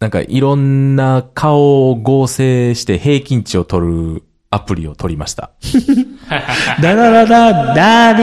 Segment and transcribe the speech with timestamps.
[0.00, 5.52] なんかいろんな顔を合成して平均値を取るアプリを取りました。
[6.82, 8.22] ダダダダダデ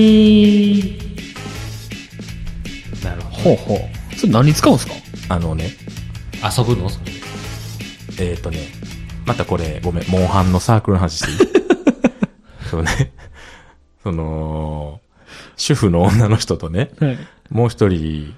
[0.00, 4.16] ィーなるほほうほう。
[4.16, 4.92] それ何使うんすか？
[5.28, 5.68] あのね、
[6.42, 6.48] ど。
[6.62, 6.90] 遊ぶの？
[8.18, 8.58] えっ、とね、
[9.24, 11.50] またこれ、ごめん、モンハンのサークルの話していい？
[12.70, 13.12] そうね、
[14.02, 15.00] その、
[15.56, 17.18] 主婦の女の人とね、はい。
[17.50, 18.34] もう一人、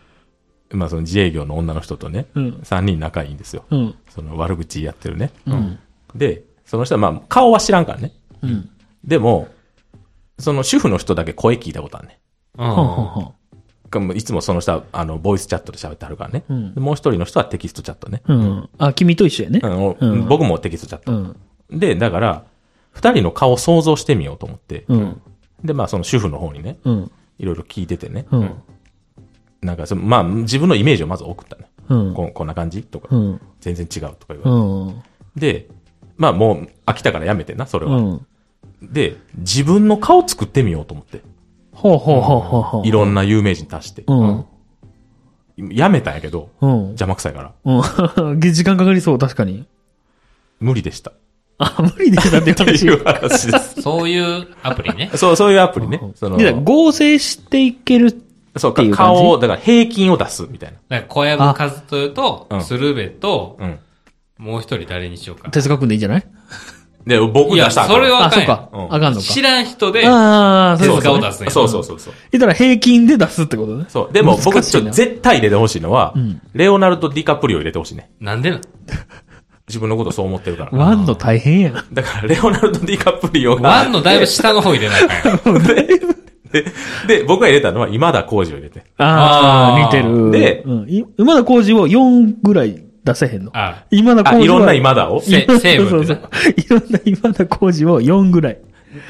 [0.77, 3.65] まあその自営業の女の人とね、うん三人仲いいんですよ。
[3.71, 3.95] うん。
[4.11, 5.31] その悪口やってるね。
[5.47, 5.79] うん。
[6.15, 8.13] で、その人はまあ顔は知らんからね。
[8.43, 8.71] うん。
[9.05, 9.49] でも、
[10.39, 12.19] その主婦の人だけ声聞いたことあるね。
[12.59, 14.17] うん。
[14.17, 16.45] いつもその人は、あの、ボイスチャットで喋ってはるからね。
[16.49, 18.23] うんでもう一人の人はテキストチャットね。
[18.27, 18.71] うん。
[18.79, 19.61] あ、君と一緒やね。
[20.29, 21.13] 僕もテキストチャット。
[21.13, 21.15] う
[21.77, 21.79] ん。
[21.79, 22.45] で、だから、
[22.93, 24.85] 二人の顔を想像してみようと思って。
[24.89, 25.21] うん。
[25.65, 27.11] で、まあその主婦の方にね、うん。
[27.39, 28.27] いろいろ聞いててね。
[29.63, 29.69] うん。
[29.69, 31.71] なんかその、まあ自分のイメージをまず送ったね。
[31.89, 32.15] うん。
[32.15, 33.41] ここんな感じとか、うん。
[33.61, 34.49] 全然違うとか言われて。
[34.49, 34.51] う
[34.91, 35.03] ん。
[35.37, 35.69] で、
[36.17, 37.97] まあもう飽きたからやめてな、それは。
[37.97, 38.27] うん。
[38.83, 41.21] で、自分の顔作ってみようと思って。
[41.73, 42.87] ほうほうほうほうほう。
[42.87, 44.05] いろんな有名人足して。
[44.07, 44.45] うん。
[45.71, 46.85] やめたんやけど、うん。
[46.89, 47.53] 邪魔くさいから。
[47.65, 48.41] うん。
[48.41, 49.67] 時間かかりそう、確かに。
[50.61, 51.11] 無理でした。
[51.11, 51.15] っ
[51.59, 52.87] あ、無理でしたってて話。
[52.87, 53.83] いう話です。
[53.83, 55.11] そういうアプリね。
[55.15, 56.01] そう、そういうアプリね。
[56.15, 58.23] そのいや、合成していける。
[58.57, 59.21] そうっていう感じ？
[59.21, 61.57] 顔を、だから平均を出すみたいだから小籔和
[61.93, 63.67] 豊とうん、鶴瓶と、な。
[63.67, 63.79] うん。
[64.39, 65.51] もう一人誰にしようか。
[65.51, 66.27] 哲学君でいいんじゃない
[67.07, 68.69] で、僕いや、出したらあかんそれはああ、かんやんそうか。
[68.73, 69.27] うんあかんのか。
[69.27, 71.21] 知らん人で、ああ、そういう手ことね。
[71.21, 71.51] 塚を出すんや。
[71.51, 72.15] そうそうそうそう。
[72.31, 73.87] 言ったら平均で出すってことね。
[73.89, 74.13] そう。
[74.13, 78.11] でも僕、ちょっと絶対入れてほしいのは、んレオナルド・ディカプリオ入れてほしいね。
[78.21, 78.61] なんでなん？
[79.69, 80.79] 自分のことそう思ってるから。
[80.79, 81.85] ワンの大変やん。
[81.93, 83.69] だから、レオナルド・ディカプリオが。
[83.69, 85.63] ワンのだいぶ下の方入れないかんやん。
[86.53, 86.65] で、
[87.07, 88.83] で、僕が入れたのは今田耕司を入れて。
[88.99, 90.31] ああ、似てる。
[90.31, 93.51] でうん、い今田耕司を4ぐらい出せへんの？
[93.55, 94.43] ああ、今田耕司は。
[94.45, 95.21] いろんな今田を？
[95.21, 96.19] せ成分ってそうそうそう。
[96.57, 98.59] いろんな今田耕司を4ぐらい。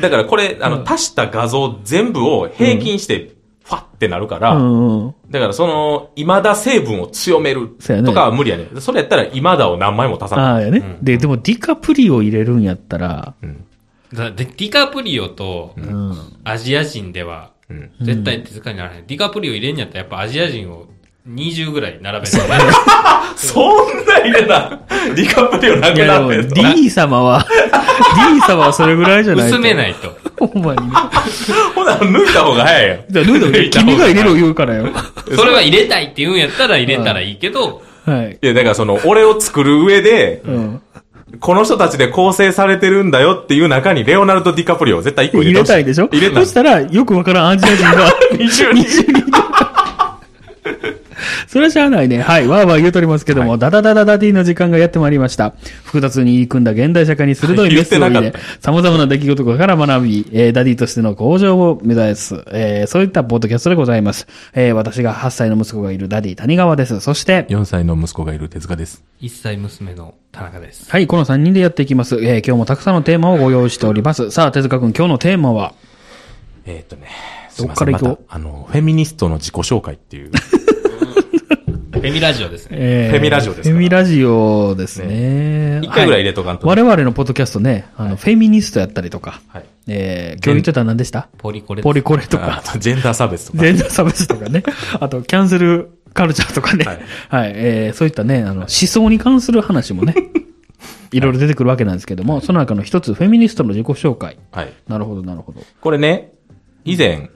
[0.01, 3.33] だからこれ、あの、足した画像全部を平均して、
[3.65, 5.15] ファってなるから、うんうん。
[5.31, 7.69] だからその、今田成分を強める
[8.05, 8.67] とかは無理やね。
[8.81, 10.45] それやったら今田を何枚も足さない。
[10.47, 13.65] ああ、やね、で、でもディカプリオ入れるんやったら、うん。
[14.15, 16.17] だでディカプリオとうん。
[16.45, 17.91] アジア人ではうん。
[18.01, 19.05] 絶対手塚にならない。
[19.07, 20.87] ディカプリオ入れんやったらやっぱアジア人を
[21.29, 24.81] 20ぐらい並べて、 そんな入れな。
[25.15, 27.47] ディカプリオないくなってんの D 様は、
[28.35, 29.57] D 様はそれぐらいじゃないと。
[29.57, 30.17] 薄めないと。
[30.47, 30.93] ほんまにね。
[31.77, 33.05] ほな、抜いた方が早いやん。
[33.09, 34.89] じゃあ、ルード抜いた方君が入れろ言うからよ。
[35.37, 38.39] それは入れたいって言うんやったら入れたらいいけど、はい。
[38.43, 40.83] いや、だからその、俺を作る上で、うん。
[41.41, 45.73] この人たちで構成されてるんだよっていう中に、レオナルド・ディカプリオを絶対一個入入れてほしい。
[45.73, 46.09] れたいでしょ？
[46.13, 48.83] 入れたいそしたら、よくわからんアジア人が20 20
[49.13, 49.33] 人。
[51.49, 52.21] それはしゃあないね。
[52.21, 52.47] はい。
[52.47, 55.55] わーわー言うとりますけども、ダダダダダディの時間がやってまいりました。
[55.85, 64.27] 複雑に入り組んだ現代社会に鋭いメッセージを入れ言ってなか、様々な出来事から学び、えーダディとしての向上を目指す、えーそういったポッドキャストでございます。
[64.55, 67.01] えー私が8歳の息子がいるダディ谷川です。
[67.01, 69.05] そして、4歳の息子がいる手塚です。
[69.21, 70.91] 1歳娘の田中です。
[70.91, 72.17] はい、この3人でやっていきます。
[72.17, 74.31] えー今日もたくさんのテーマをご用意しております。
[74.31, 75.75] さあ、手塚くん、今日のテーマは？
[76.65, 77.09] えーっとね、
[77.59, 78.09] どっから行こう？
[78.29, 80.31] まあの、フェミニストの自己紹介っていう。
[82.03, 82.79] フェミラジオですね。
[82.81, 85.79] えフェミラジオですフェミラジオですね。
[85.85, 86.67] 一回ぐらい入れとかんと。
[86.67, 89.65] 我々のポッドキャストね、あの、フェミニストやったりとか、はい。
[89.87, 91.29] えー、今日言ってたの何でした？
[91.39, 91.83] ポリコレ。
[91.85, 93.59] ポリコレとあか、と、ジェンダー差別とか。
[93.59, 94.65] ジェンダー差別とかね、
[94.99, 100.17] あと、キャンセルカルチャーとかね、ははいい、えー、そういったね、あの、思想に関する話もね、
[101.13, 104.39] いろいろ出てくるわけなんですけども、その中の一つ、フェミニストの自己紹介。
[104.51, 104.73] はい。
[104.89, 105.61] なるほど、なるほど。
[105.81, 106.33] これね、
[106.85, 107.31] 以前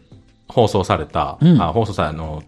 [0.49, 2.43] 放送された、うんあ放送されあの、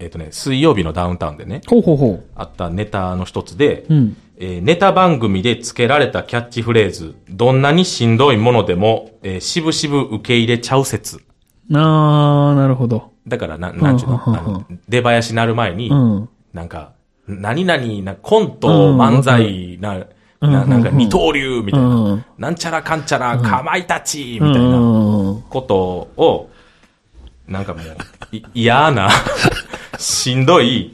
[0.00, 3.94] えーっとね、水曜日のダウンタウンでね、ほうほうほあったネタの一つで、う。
[3.94, 4.16] うん。
[4.38, 11.20] えーネタ番組で付けられたキャッチフレーズ、どんなにしんどいものでも、えー、しぶしぶ受け入れちゃう説。
[11.72, 13.12] あー、なるほど。
[13.28, 16.28] だから、な、なんちゅうの、あの出囃子なる前に、うん。
[16.54, 16.92] なんか、
[17.28, 19.96] 何々な、コント、うん漫才な、
[20.40, 25.76] うんな、なんかうん二刀流みたいな、うんなんちゃらかんちゃら、かまいたちみたいなうんこと
[26.16, 26.50] を、
[27.46, 29.10] なんかもう、い嫌な、
[30.00, 30.92] しんどい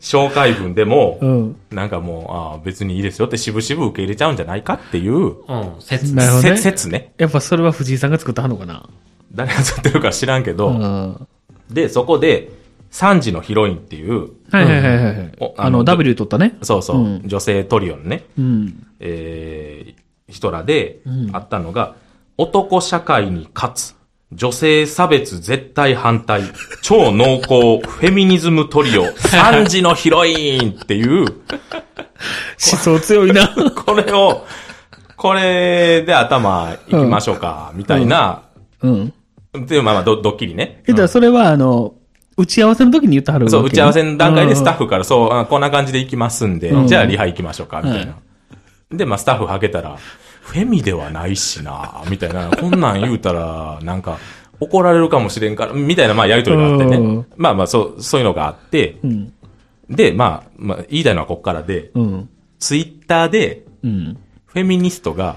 [0.00, 1.56] 紹介文でも、うん。
[1.70, 5.36] なんかもう、ああ、別にいいですよって渋々受け入れちゃうんじゃないかっていう、うん、
[5.80, 7.12] 説なるほどねせ説ね。
[7.18, 8.88] やっぱそれは藤井さんが作ったのかな
[9.32, 11.26] 誰が作ってるか知らんけど、うん。
[11.70, 12.50] で、そこで、
[12.92, 15.54] 3時のヒロインっていう、はいはいはいはいお。
[15.58, 16.56] あの、W 取ったね。
[16.62, 18.86] そうそう、うん女性トリオのね、うん。
[19.00, 21.96] えー、人らでうんあったのが、
[22.38, 23.96] 男社会に勝つ、
[24.32, 26.42] 女性差別絶対反対、
[26.82, 31.30] 超濃厚フェミニズムトリオ、3時のヒロインっていう、思
[32.58, 33.48] 想強いな。
[33.86, 34.44] これを、
[35.16, 38.42] これで頭いきましょうか、みたいな、
[38.82, 39.12] うん。
[39.66, 40.82] で、まあまあド、ドッキリね。
[40.88, 41.94] え、だそれは、あの、
[42.36, 44.84] 打ち合わせの時に言ってはるそう、打ち合わせの段階でスタッフ。
[44.84, 48.16] フから、そう、あこんな感じで行きますんで、うんじゃあリハ行きましょうか、みたいな。
[48.90, 49.96] で、まあ、スタッフはけたら、
[50.46, 54.18] フェミではないしな、みたいな、こんなん言うたら、なんか、
[54.60, 57.26] 怒られるかもしれんから、みたいな、まあ、やりとりがあってねうん。
[57.36, 59.32] まあまあ、そう、そういうのがあって、うん。
[59.90, 62.28] で、まあ、まあ、言いたいのはこっからで、うん。
[62.60, 64.16] ツイッターで、うん。
[64.46, 65.36] フェミニストが、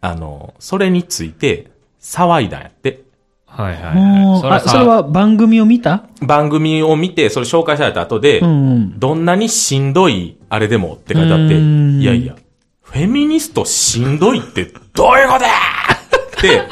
[0.00, 1.70] あの、それについて、
[2.00, 3.04] 騒いだんやって。
[3.46, 4.60] はいはいもうあ、はい。
[4.60, 6.08] それは番組を見た？
[6.20, 8.98] 番組を見て、それ紹介された後で、うんうん。
[8.98, 12.34] どんなにしんどいあれでもって書いてあって、うんいやいや、
[12.96, 16.62] フェミニストしんどいってどういうことやって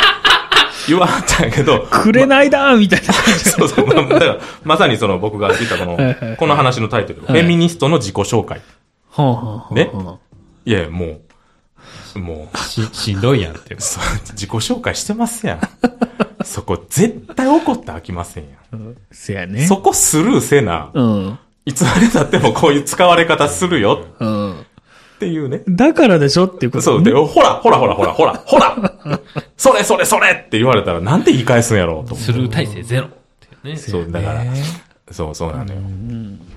[0.88, 3.12] 言わはったんやけど、 くれないだーみたいな。
[3.12, 8.62] そうそう、まあだからまさにその僕が言ったこのこの話のタイトル、フェミニストの自己紹介。
[9.10, 9.90] ほうほうほうほうね？
[10.64, 11.20] いやいや、も
[12.14, 13.78] う、もう、し、しんどいやんって。
[13.78, 15.60] そう自己紹介してますやん。
[16.42, 18.96] そこ絶対怒って飽きませんやん。
[19.12, 19.66] せやね。
[19.66, 21.38] そこスルーせな、うん。
[21.66, 24.66] いつまで経ってもこういう使われ方するようん。
[25.24, 25.62] っていうね。
[25.68, 29.20] だからでしょっていうことそう、で、ほら、ほら、ほら、ほら、ほら、ほら
[29.56, 33.08] それ、それ、それって言われたらなんて言い返すんやろうと思スルー体制ゼロ
[33.64, 33.76] ね。
[33.76, 34.44] そう、だから、
[35.10, 35.80] そう、そうなのよ。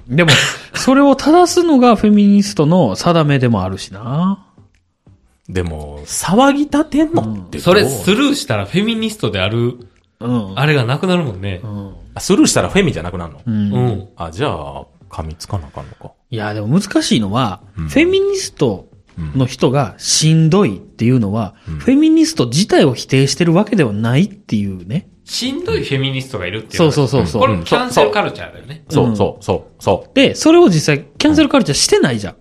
[0.08, 0.30] でも、
[0.74, 4.46] それを正すのがフェミニストの定めでもあるしな。
[5.50, 7.60] でも、騒ぎ立てんのってどう？
[7.62, 9.78] それスルーしたらフェミニストである、
[10.19, 10.60] うん。
[10.60, 11.62] あれがなくなるもんね。
[12.16, 14.10] あスルーしたらフェミじゃなくなるの、うんうん。
[14.18, 16.12] あ、じゃあ、噛みつかなあかんのか。
[16.29, 18.89] いや、でも難しいのは、フェミニスト
[19.35, 25.09] の人がしんどいっていうのは、フェミニスト自体を否定してるわけではないっていうね。
[25.24, 26.91] しんどいフェミニストがいるっていうそう。
[26.91, 27.41] そうそうそう。
[27.41, 28.85] これキャンセルカルチャーだよね。
[28.89, 32.33] そう、そう、そう、そで、それを実際、キャンセルカルチャーしてないじゃん。
[32.33, 32.38] う。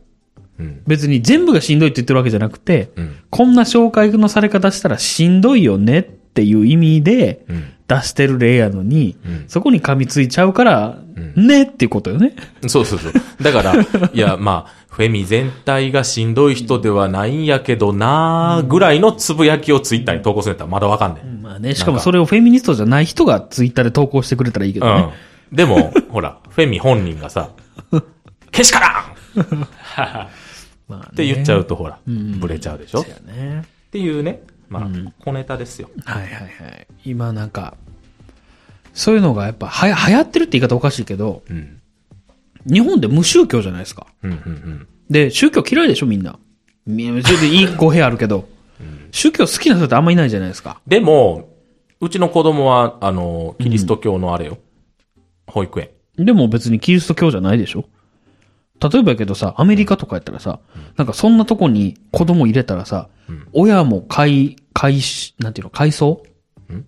[0.60, 0.82] うん。
[0.86, 3.16] 別に全部がしんどいって言ってるわけじゃなくて、うん。
[3.30, 7.64] こんな紹介のされ方したらしんどいよねっていう意味でうん。
[7.88, 10.98] 出してる例やのに、うんそこに噛みついちゃうから、
[11.36, 12.34] んねっていうことよね。
[12.66, 13.12] そうそうそう。
[13.42, 13.74] だから、
[14.12, 21.42] いや、まあ、フェミ全体がしんどい人ではないんやけどなーぐらいのつぶやきをツイッターに投稿するんやったらまだわかんねん。
[21.42, 25.12] まあね、しかもそれをフェミニストじゃない人がツイッターで投稿してくれたらいいけどね。
[25.50, 25.56] うん。
[25.56, 27.50] でも、 ほら、フェミ本人がさ、
[28.50, 29.46] けしからんっ
[30.88, 33.64] まあねて言っちゃうと、ほら、ブレちゃうでしょね。
[33.90, 34.88] ていうね、まあ、
[35.20, 35.90] 小ネタですよ。
[36.04, 36.86] はいはいはい。
[37.04, 37.76] 今なんか、
[38.92, 41.80] そういうのがやっぱはや流行ってるって言い方おかしいけど、うん。
[42.66, 44.06] 日本で無宗教じゃないですか。
[44.22, 44.88] うん、うん、うん。
[45.08, 46.38] で、宗教嫌いでしょみんな。
[46.86, 48.48] みそれでいい語弊あるけど、
[49.10, 50.80] 宗教好きな人ってあんまいないじゃないですか。
[50.86, 51.48] でも、
[52.00, 54.58] うちの子供は、あの、キリスト教のあれよ。
[55.46, 55.90] 保育園。
[56.16, 57.86] でも別にキリスト教じゃないでしょ
[58.80, 60.60] 例えばやけどさ、アメリカとかやったらさ、
[60.96, 63.08] なんかそんなとこに子供入れたらさ、
[63.52, 66.22] 親も改、改し、なんていうの、改装？
[66.72, 66.84] ん？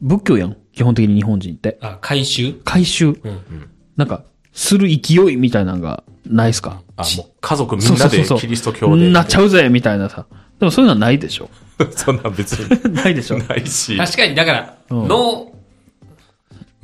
[0.00, 0.56] 仏教やん。
[0.72, 1.78] 基本的に日本人って。
[1.80, 3.08] あ、回収改宗。
[3.10, 3.70] うん。
[3.96, 6.82] なんか、する勢いみたいなのがないっすか？
[6.96, 9.10] あ、もう家族みんなでキリスト教で。
[9.10, 10.26] なっちゃうぜみたいなさ。
[10.58, 11.50] でもそういうのはないでしょ
[11.90, 13.96] そんな別に ないでしょないし。
[13.96, 15.52] 確かに、だから、うんの、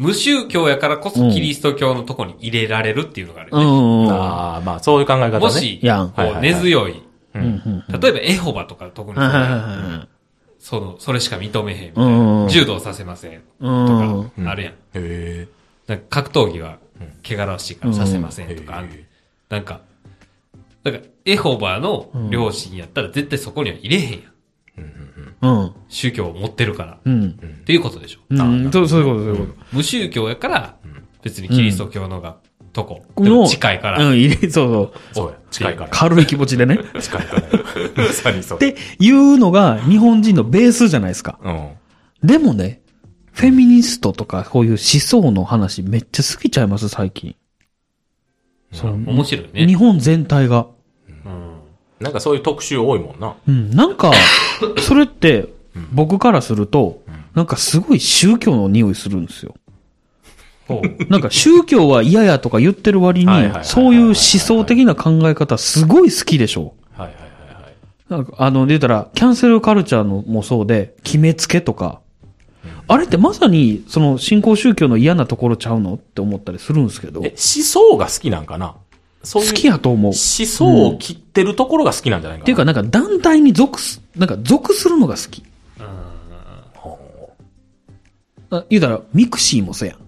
[0.00, 3.62] 無宗教やからこそキリスト教のとこに入れられるっていうのがあるね。
[3.62, 4.10] んうん。
[4.10, 5.38] ああ、まあ、そういう考え方ね。
[5.38, 7.02] もし、やんこう、はいはいはい根強い。
[7.34, 9.16] 例えば、エホバとか特に
[10.58, 12.48] その、それしか認めへんみたいな。
[12.48, 13.42] 柔道させません。
[13.60, 14.72] うんとか、あるやん。
[14.72, 15.48] へえ。
[15.86, 16.78] なんか格闘技は、
[17.22, 19.04] 汚らわしいからさせませんとかあるうんへえ。
[19.50, 19.82] なんか、
[20.82, 24.22] だから、エホバの両親やったら絶対そこには入れへんやん。
[25.42, 25.72] うん。
[25.88, 26.98] 宗教を持ってるから。
[27.04, 27.30] うん。
[27.30, 28.20] っていうことでしょ。
[28.30, 28.70] うん。
[28.72, 30.76] そうそういうこと、そういうこ無宗教やから、
[31.22, 32.36] 別にキリスト教のが、
[32.72, 33.02] とこ。
[33.16, 33.24] と。
[33.24, 34.04] でも近いから。
[34.04, 34.92] うん、そうそう。
[35.12, 35.38] そうや。
[35.50, 35.90] 近いから。
[35.90, 36.78] 軽い気持ちでね。
[37.00, 37.42] 近いから。
[37.96, 38.58] まさにそう。
[38.58, 41.38] っていうのが日本人のベースじゃないですか。
[41.42, 41.68] うん。
[42.22, 42.82] でもね、
[43.32, 47.34] フェミニストとかこういう思想の話めっちゃ好きちゃいます、最近。
[48.72, 49.66] そう面白いね。
[49.66, 50.68] 日本全体が。
[52.00, 52.04] うん。
[52.04, 53.34] なんかそういう特集多いもんな。
[53.46, 54.12] うん、なんか、
[54.80, 55.48] それって、
[55.92, 57.02] 僕からすると、
[57.34, 59.54] なんかすごい宗教の匂いするんですよ。
[61.08, 66.74] なんか宗教は嫌やとか言ってる割にそういう思想的な考え方すごい好きでしょ。
[66.96, 67.20] はいはいは
[67.60, 67.74] いはい。
[68.08, 72.00] なんか、あの、で言ったら、キャンセルカルチャーのもそうで、決めつけとか、
[72.86, 78.74] あれってまさに、その、新興宗教の嫌なところちゃうのって思ったりするんですけど、え、思想が好きなんかな？
[79.22, 80.12] そういう好きやと思う。
[80.12, 82.44] 思想を切ってるところが好きなんじゃないかな。
[82.44, 85.44] っていうか、なんか団体に属す、なんか属するのが好き。
[88.52, 89.98] あ言うたら、ミクシーもそうやん。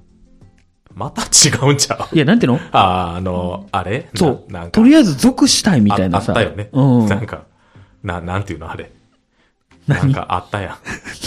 [0.95, 2.14] また違うんちゃう？
[2.14, 2.59] いや、なんていうの？
[2.73, 4.09] ああ、あの、あれ？
[4.14, 4.52] そう。
[4.52, 6.33] ななんかとりあえず属したいみたいなさ。
[6.33, 6.69] ああったよね。
[6.73, 7.07] うん。
[7.07, 7.45] なんか、
[8.02, 8.90] な、なんていうのあれ？
[9.87, 10.00] 何？
[10.00, 10.78] なんかあったや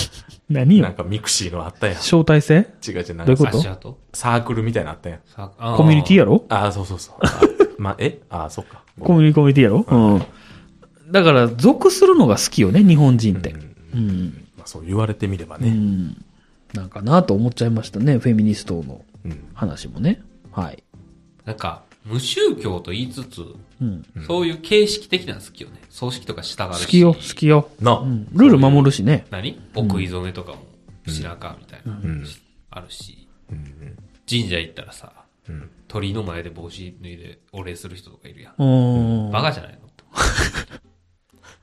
[0.49, 0.81] 何ん。
[0.81, 1.95] なんよかミクシーのあったやん。
[1.95, 2.67] 招待制？
[2.85, 3.97] 違う違う、なんかどういうこと？
[4.13, 5.19] サークルみたいなのあったやん。
[5.77, 6.43] コミュニティやろ？
[6.49, 7.15] ああ、そうそうそう。
[7.77, 8.19] あま、え？
[8.29, 8.83] ああ、そっか。
[8.99, 9.85] コミュニコミュニティやろ？
[9.87, 11.11] うん。
[11.11, 13.55] だから、属するのが好きよね、日本人って。
[13.93, 14.47] うん。
[14.57, 15.69] まあ、そう言われてみればうね。
[15.69, 16.23] ん。
[16.73, 19.47] なんかなと思っちゃいましたね、フェミニストのうん。
[19.53, 20.21] 話もね。
[20.51, 20.83] はい。
[21.45, 23.43] なんか、無宗教と言いつつ、
[23.81, 24.05] うん。
[24.27, 25.81] そういう形式的なの好きよね。
[25.89, 26.85] 葬式とか従うし。
[26.85, 27.69] 好きよ、好きよ。
[27.81, 28.25] な、うん。
[28.33, 29.25] ルール守るしね。
[29.31, 29.59] 何？
[29.75, 30.57] お食い初めとかも
[31.07, 31.93] しなあかんみたいな。
[31.93, 32.25] ん
[32.71, 33.27] あるし。
[33.51, 35.13] うん神社行ったらさ、
[35.47, 38.53] うん鳥居の前で帽子脱いでお礼する人とかいるやん。
[38.61, 39.31] うん。
[39.31, 39.79] バカじゃないの？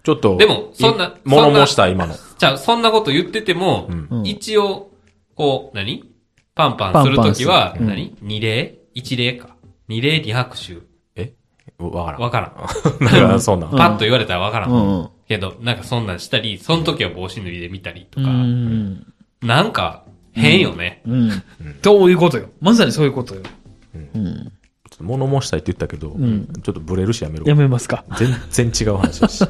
[0.02, 2.14] ちょっと、でもそんない物申した、今の。
[2.38, 4.90] じゃあ、そんなこと言ってても、うんうん一応、
[5.34, 6.10] こう、何？
[6.54, 8.16] パンパンするときは、パンパンするうん何？
[8.22, 8.78] 二礼？
[8.94, 9.54] 一礼か。
[9.88, 10.78] 二礼二拍手。
[11.14, 11.34] え？
[11.78, 12.20] わからん。
[12.22, 13.04] わからん。
[13.04, 13.70] なんか、そんなん。
[13.70, 14.70] パッと言われたらわからん。
[14.70, 15.08] うん。
[15.28, 19.12] けど、なんかそんなんしたり、その時は帽子脱いでみたりとうか、ん。
[19.42, 21.02] なんか、変よね。
[21.06, 21.30] うん。
[21.84, 22.48] そういうことよ。
[22.62, 23.42] まさにそういうことよ。
[23.94, 24.52] うん。
[24.90, 27.54] ちょっと物申したいって言ったけど、んちょっとブレるしやめろや。
[27.54, 28.04] めますか。
[28.50, 29.44] 全然違う話だし。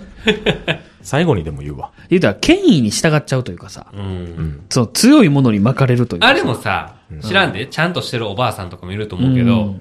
[1.03, 1.91] 最後にでも言うわ。
[2.11, 4.65] 言うたら、権威に従っちゃうというかさ、うん。
[4.71, 6.29] その強いものに巻かれるというか。
[6.29, 9.75] あれもさ、知らんで、ちゃんとしてるおばあさんとかもいると思うけど。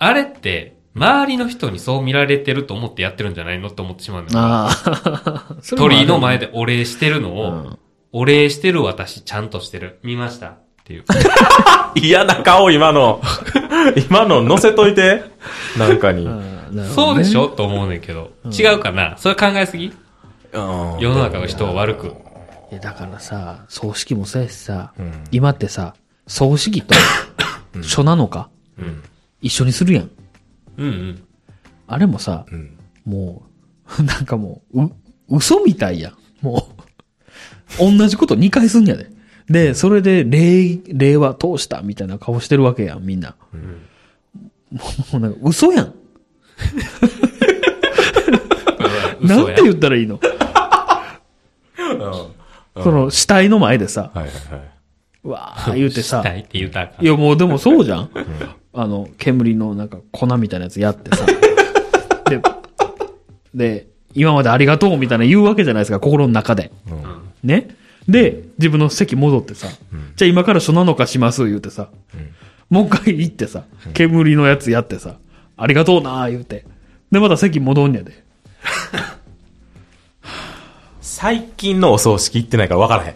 [0.00, 4.38] あれって、周りの人にそう見られてると思ってやってるんじゃないのって思ってしまうんだよ。
[4.44, 5.56] ああ。
[5.62, 7.78] それもある鳥居の前でお礼してるのを、うん
[8.10, 9.98] お礼してる私ちゃんとしてる。
[10.02, 10.54] 見ました？
[10.88, 11.04] っていう。
[11.96, 13.20] 嫌な顔、今の。
[14.08, 15.22] 今の乗せといて。
[15.78, 16.24] なんかに。
[16.24, 16.32] うん。
[16.32, 17.48] あーなるほそうでしょ？
[17.48, 18.30] と思うねんけど。
[18.46, 19.16] 違うかな？
[19.18, 19.92] それ考えすぎ？
[20.52, 20.58] 世
[21.00, 22.06] の中の人を悪く。
[22.70, 25.94] いや、だからさ、葬式もそうやしさ、ん今ってさ、
[26.26, 26.94] 葬式と、
[27.82, 29.02] 書なのか、うん。
[29.40, 30.10] 一緒にするやん。
[30.78, 31.22] うんうん。
[31.86, 32.78] あれもさ、うん。
[33.06, 33.42] も
[33.98, 34.90] う、 なんかもう、う、
[35.30, 36.12] 嘘みたいやん。
[36.42, 36.68] も
[37.80, 39.10] う、同じこと2回すんやで。
[39.50, 43.34] で、それで、礼、礼は通したみたいな顔してるわけやん、みんな。
[44.72, 44.80] も
[45.14, 45.94] うなんか嘘やん。
[49.26, 50.20] なんて言ったらいいの？
[52.82, 54.70] その死体の前でさ、はいはいはい。
[55.24, 58.10] うわー言うてさて言うたいやもうでもそうじゃん。
[58.72, 61.26] あの、煙のなんか粉みたいなやつやってさ。
[62.26, 62.40] で、
[63.54, 66.70] で、今までありがとうみたいな言うわけじゃないですか、心の中で。
[67.42, 67.68] ね？
[68.08, 69.68] で、自分の席戻ってさ、
[70.16, 71.88] じゃあ今から書なのかします言うてさ、
[72.70, 75.16] もう一回行ってさ、煙のやつやってさ、
[75.56, 76.64] ありがとうなー言うて。
[77.10, 78.24] で、また席戻んやで。
[81.00, 83.14] 最近のお葬式行ってないから分からへん。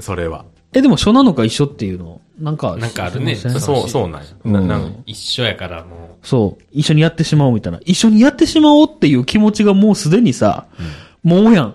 [0.00, 0.44] それは。
[0.74, 4.28] え、でも書なのか一緒っていうの、なんか、なんかあるねそう、そうなんや。
[4.44, 6.64] ななん一緒やからもそう。
[6.72, 7.80] 一緒にやってしまおうみたいな。
[7.84, 10.66] 一緒にやってしまおうっていう気持ちがもうすでにさ、
[11.22, 11.74] もうやん。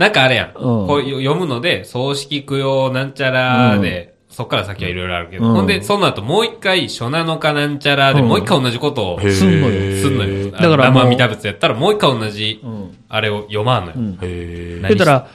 [0.00, 0.48] う、なんかあれやん。
[0.48, 10.50] んこう読むので、葬式供養なんちゃらで、そっから先はいろいろあるけど、うんほんで、その後もう一回、書なのかなんちゃらで、うんもう一回同じことをすんのよすんのよ。
[10.52, 13.96] だから生身打仏やったらもう一回同じん、あれを読まんのよ。
[13.98, 15.26] んへ何だから、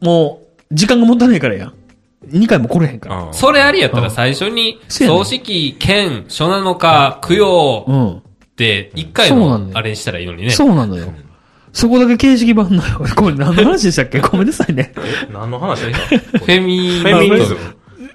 [0.00, 0.40] も
[0.70, 1.74] う、時間がもったいないからやん。
[2.26, 3.26] 二回も来れへんから。
[3.26, 8.12] ーそれありやったら最初に、葬式、兼、書なのか、供養うん。
[8.18, 8.20] っ
[8.56, 10.50] て、一回そうなんだよのあれにしたらいいのにね。
[10.50, 11.12] そうなのよ。
[11.74, 13.00] そこだけ形式版なよ。
[13.16, 14.20] これ何の話でしたっけ？
[14.22, 14.92] ごめんなさいね。
[14.96, 15.32] え？
[15.32, 15.90] 何の話？
[15.90, 17.58] だ フェミフェミニズム。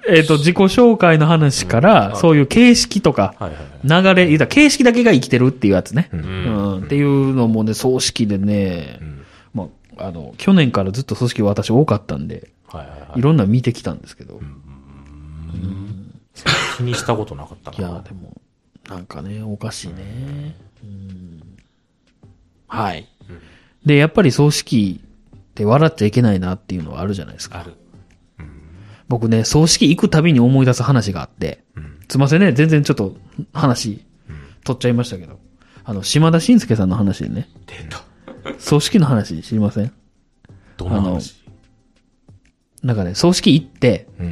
[0.08, 4.02] えっと、自己紹介の話から、そういう形式とか、はいはいはい。
[4.02, 6.08] 流れ、言うたら形式だけが生きてるっていうやつね。
[6.12, 6.84] ううんん。
[6.84, 8.98] っていうのもね、葬式でね、
[9.52, 14.40] まあ、あの、去年からずっと葬式私多かったんで、はいはいはいいろんな見てきたんですけど。
[16.78, 17.76] 気にしたことなかったな。
[17.76, 18.34] いや、でも、
[18.88, 20.56] なんかね、おかしいね。
[20.82, 21.40] うん
[22.68, 23.06] はい。
[23.84, 25.00] で、やっぱり葬式
[25.36, 27.60] って笑っちゃいけないなっていうのはあるじゃないですか。
[27.60, 27.74] ある。
[29.08, 31.64] 僕ね、葬式行くたびに思い出す話があって、
[32.08, 33.16] すいませんね、全然ちょっと
[33.52, 34.04] 話、
[34.64, 35.40] 取っちゃいましたけど、
[35.84, 38.02] あの、島田紳介さんの話でね、出た。
[38.58, 39.92] 葬式の話知りません？
[40.76, 41.42] どんな話？
[42.82, 44.26] なんかね、葬式行って、うん。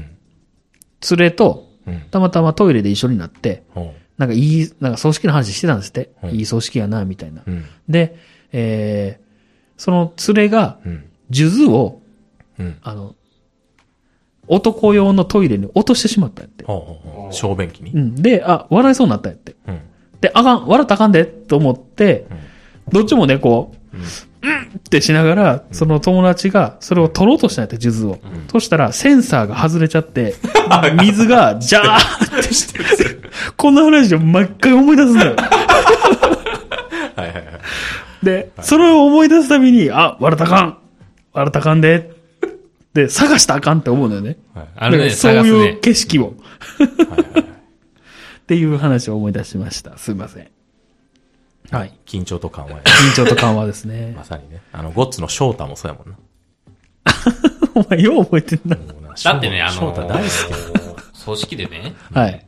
[1.10, 6.12] 連れとうん、たまたまトイレで一緒になって、ほなんかいい、なんか葬式の話してたんですって。
[6.22, 7.42] うんいい葬式やな、みたいな。
[7.46, 7.50] う。
[7.50, 7.64] うん。
[7.88, 8.18] で、
[8.52, 9.27] えー、
[9.78, 11.04] その連れが、うん。
[11.30, 12.02] 数珠を、
[12.58, 12.76] うん。
[12.82, 13.14] あの、
[14.46, 16.64] 男用のトイレに落としてしまったんやって。
[17.32, 17.92] 小便器に？
[17.92, 17.98] う。
[17.98, 18.14] ん。
[18.16, 19.56] で、あ、笑いそうになったんやって。
[19.66, 19.80] うん。
[20.20, 22.26] で、あかん、笑ったらあかんで、と思って、
[22.90, 23.96] どっちもね、こう、
[24.76, 28.18] ってしながら、その友達がそれを取ろうとしたんやって、数珠を。
[28.50, 30.34] そしたら、センサーが外れちゃって、
[31.02, 32.84] 水が、ジャーってしてる。
[33.56, 35.36] この話を毎回思い出すのよ。
[37.16, 37.44] はいはいはい。
[38.22, 40.78] で、それを思い出すたびに、あ、割れたかん。
[41.32, 42.12] 割れたかんで。
[42.94, 44.38] で、探したらあかんって思うのよね。
[44.76, 45.78] あるね、でそういうね。
[45.80, 46.34] 景色を。
[48.40, 49.98] っていう話を思い出しました。
[49.98, 50.48] すいません。
[51.70, 51.92] はい。
[52.06, 52.76] 緊張と緩和や。
[52.78, 54.14] 緊張と緩和ですね。
[54.16, 54.62] まさにね。
[54.72, 56.18] あの、ゴッツの翔太もそうやもんな。
[57.74, 58.76] お前よう覚えてんな。
[59.22, 60.32] だってね、あの翔太大好き。
[61.18, 62.46] 葬式でね、はい。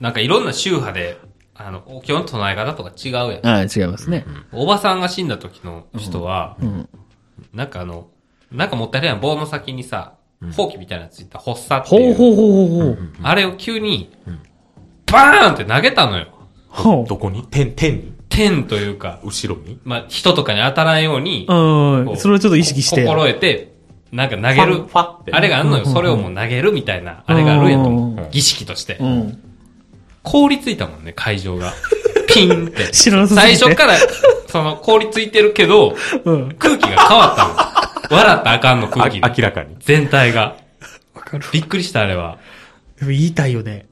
[0.00, 1.18] なんかいろんな宗派で、
[1.66, 3.46] あの、お経の唱え方とか違うやん。
[3.46, 4.26] あ違いますね。
[4.52, 6.88] おばさんが死んだ時の人は、ん
[7.52, 8.08] なんかあの、
[8.50, 10.14] なんか持ってあるやん、棒の先にさ、
[10.56, 12.14] ほうきみたいなのついた発作っていう。
[12.14, 12.98] ほうほうほうほうほう。
[13.22, 14.10] あれを急に、
[15.06, 16.26] バーンって投げたのよ。
[16.68, 17.46] ほどこに？
[17.50, 18.12] 天、天に？
[18.28, 19.78] 天というか、後ろに？
[19.84, 21.54] まあ、人とかに当たらんように、う。
[21.54, 22.16] うん。
[22.16, 23.04] それをちょっと意識して。
[23.04, 23.72] 心得て、
[24.10, 25.32] なんか投げるファて。
[25.32, 25.86] あれがあんのよ。
[25.86, 28.28] それをもう投げるみたいな、あれがあるやんと思うんう。
[28.30, 29.06] 儀式としてう。
[29.06, 29.38] ん。
[30.22, 31.72] 凍りついたもんね、会場が。
[32.28, 32.88] ピンって。
[32.88, 33.96] 知らなさすぎて最初から、
[34.48, 36.54] その、凍りついてるけど、うん。
[36.58, 37.72] 空気が変わったの。
[38.16, 39.20] 笑ったらあかんの空あ気。
[39.20, 39.76] 明らかに。
[39.80, 40.56] 全体が。
[41.14, 41.44] わかる。
[41.52, 42.38] びっくりした、あれは。
[42.98, 43.86] でも言いたいよね。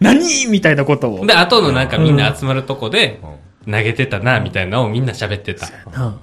[0.00, 1.26] 何みたいなことを。
[1.26, 3.20] で、後のなんかみんな集まるとこで
[3.66, 5.66] う、投げてたな、みたいなのをみんな喋ってた。
[5.66, 6.14] なあ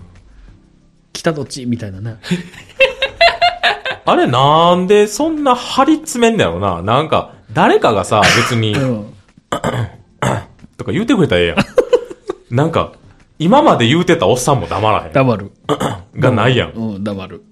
[1.14, 2.18] 北どっちみたいなね。
[4.06, 6.82] あれなんでそんな張り詰めんだろうな。
[6.82, 9.14] なんか、誰かがさ、別に、うん。
[10.78, 11.58] とか言うてくれたらええやん。
[12.56, 12.94] なんか、
[13.40, 15.14] 今まで言うてたおっさんも黙らへん。
[15.14, 15.52] 黙る。
[16.18, 16.72] がないやん。
[16.72, 17.44] うん、黙る。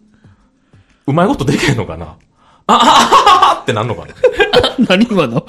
[1.07, 2.15] うまいことできへんのかな？
[2.67, 4.13] ああははってなんのかな
[4.87, 5.43] 何今の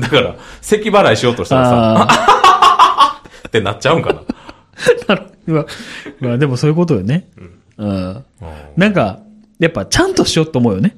[0.00, 4.20] だから、咳払いしようとしたらさ、あってなっちゃうんかな。
[5.08, 5.14] あ。
[5.14, 5.66] なるまあ、
[6.20, 7.28] まあでもそういうことよね。
[7.78, 8.24] うん。
[8.76, 9.20] なんか、
[9.58, 10.96] やっぱちゃんとしようと思うよね。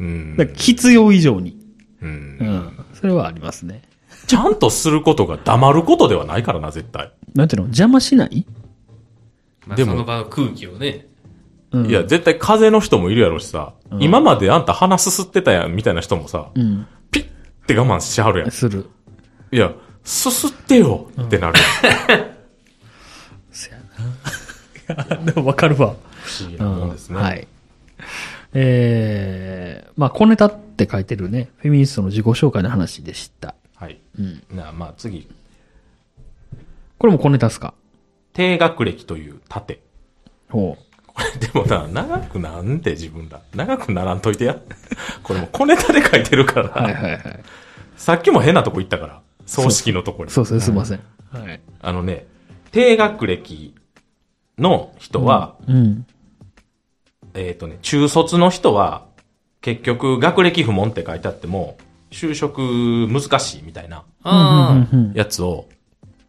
[0.00, 1.56] うん必要以上に。
[2.00, 2.08] うん
[2.40, 2.81] うん。
[3.02, 3.82] それはありますね。
[4.28, 7.12] ちゃんとすることが黙ることではないからな、絶対。
[7.34, 7.66] なんていうの？
[7.66, 8.46] 邪魔しない？
[9.66, 11.08] まあ、でもその場の空気をね。
[11.72, 11.86] うん。
[11.86, 16.86] いや、絶対風邪の人もいるやろしさ、今まであんた鼻すすってたやん、みたいな人もさ、うん。
[17.10, 17.28] ピッっ
[17.66, 18.50] て我慢しはるやん。
[18.52, 18.86] する。
[19.50, 19.72] いや、
[20.04, 21.58] すすってよってなる。
[23.50, 23.78] そや
[25.16, 25.16] な。
[25.26, 25.96] でもわかるわ。
[26.22, 27.20] 不思議なもんですね。
[27.20, 27.48] はい。
[28.54, 33.54] えー、まあ、小ネタって書いてるね、フェミニストの自己紹介の話でした。
[33.76, 34.00] はい。
[34.18, 34.42] うん。
[34.50, 35.28] なあまあ次、
[36.98, 37.74] これも小ネタっすか？
[38.32, 39.80] 低学歴という盾。
[40.48, 43.40] ほこれでもな、長くなんて自分だ。
[43.54, 44.58] 長くならんといてや。
[45.22, 46.72] これも小ネタで書いてるから、う。
[46.72, 47.44] はいはいはい。
[47.96, 49.22] さっきも変なとこ行ったから。
[49.44, 50.30] 葬式のとこに。
[50.30, 51.00] そうですね、すいません。
[51.30, 51.60] はい。
[51.80, 52.26] あのね、
[52.70, 53.74] 低学歴
[54.58, 56.06] の人は、うん。
[57.34, 59.06] えっ、とね、中卒の人は、
[59.62, 61.78] 結局学歴不問って書いてあっても、
[62.10, 62.60] 就職
[63.08, 65.66] 難しいみたいなあうんうんやつを、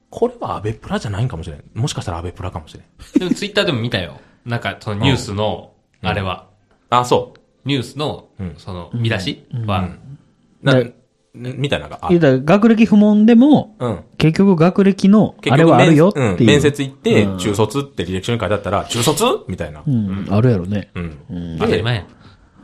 [0.10, 1.64] これはアベプラじゃないんかもしれん。
[1.74, 2.84] もしかしたらアベプラかもしれん。
[2.84, 3.20] あ。
[3.20, 4.20] でもツイッターでも見たよ。
[4.46, 6.48] なんか、そのニュースの、あれは、
[6.90, 7.34] あ、そ
[7.66, 9.90] ニュースのうん、その、見出しは、
[10.62, 10.66] う。
[10.66, 10.94] なで、
[11.34, 14.00] みたいなのがあ言うたら学歴不問でも、うん。
[14.20, 16.32] 結局学歴の結あれはあるよっていう。
[16.34, 19.24] うん面接行ってう、ん中卒って履歴書に書いてあったら、中卒？
[19.48, 19.82] みたいな。
[19.86, 20.92] うん、あるやろね。
[20.94, 21.18] うん。
[21.32, 21.58] うん。
[21.58, 22.06] 当たり前や。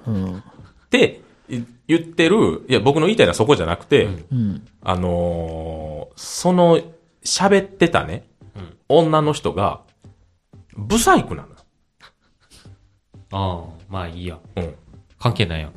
[0.05, 0.43] うん。
[0.89, 4.67] ってい言ってる、いや、僕の言いたいのはそこじゃなくて、うん。
[4.81, 6.79] あのーその、
[7.23, 9.81] 喋ってたね、うん女の人が、
[10.75, 11.55] ブサイクなのよ。
[13.31, 14.39] ああ、まあいいや。
[14.55, 14.75] うん。
[15.19, 15.73] 関係ないやん。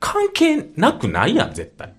[0.00, 1.94] 関係なくないやん、絶対。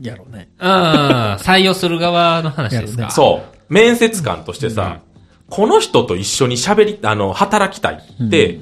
[0.00, 0.50] やろうね。
[0.58, 3.10] ああ、採用する側の話ですか。
[3.10, 3.72] そう。
[3.72, 5.00] 面接官としてさ、
[5.48, 8.60] この人と一緒に喋り、あの、働きたいって、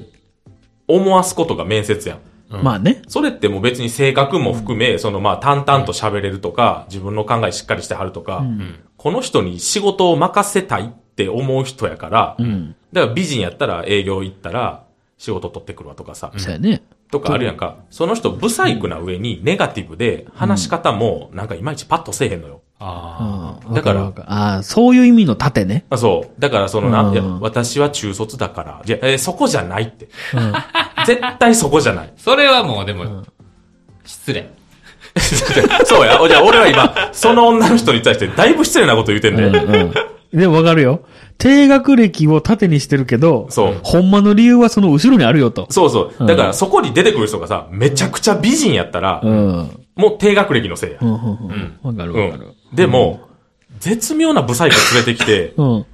[0.87, 2.17] 思わすことが面接やん。
[2.17, 3.01] うんまあね。
[3.07, 8.79] それってもう別に性格も含め、そのまあ淡々と喋れるとか、自分の考えしっかりしてはるとか、うん。
[8.95, 12.75] この人に仕事を任せたいって思う人やから、うん。
[12.93, 14.85] だから美人やったら営業行ったら
[15.17, 16.83] 仕事取ってくるわとかさ、そうやね。
[17.11, 17.77] とかあるやんか。
[17.89, 22.61] その人ブサイクな上にネガティブで話し方もなんかいまいちパッとせえへんのよ。
[22.79, 23.73] あうん。
[23.73, 25.85] だからああ、そういう意味の盾ね。
[25.89, 26.41] あそう。
[26.41, 30.07] だからそのな、うんいや、私は中卒だから、いや、えーそこじゃないって。
[31.05, 32.07] 絶対そこじゃない。
[32.07, 32.11] あ。
[32.17, 33.23] それはもうでも、
[34.05, 34.49] 失礼。
[35.85, 36.19] そうや。
[36.27, 39.59] じゃあ俺は今、その女の人に対してだいぶ失礼なこと言うてんうんで。
[39.59, 40.39] うん。
[40.39, 41.01] でもわかるよ。
[41.37, 45.67] 低学歴を盾にしてるけど、そうほんまの理由はその後ろにあるよと。
[45.69, 46.25] そうそう。
[46.27, 49.85] だからそこに出てくる人がさ、めちゃくちゃ美人やったらう、ん。
[49.95, 51.05] もう低学歴のせいやう。
[51.05, 51.77] ん、うん、うん。
[51.83, 52.53] わかるうわかるん。。
[52.73, 53.27] でも、
[53.79, 55.85] 絶妙なブサイク連れてきて、 うん。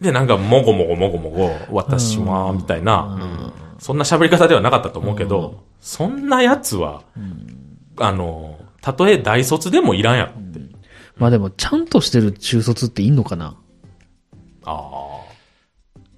[0.00, 7.02] で、なんか、もごもごもごもご、私は、みたいな、そんな喋り方ではなかったと思うけど、そんなやつは、
[7.98, 10.60] あの、たとえ大卒でもいらんやろって。
[11.18, 13.56] まあでも、ちゃんとしてる中卒っていんのかな？
[14.64, 15.20] ああ。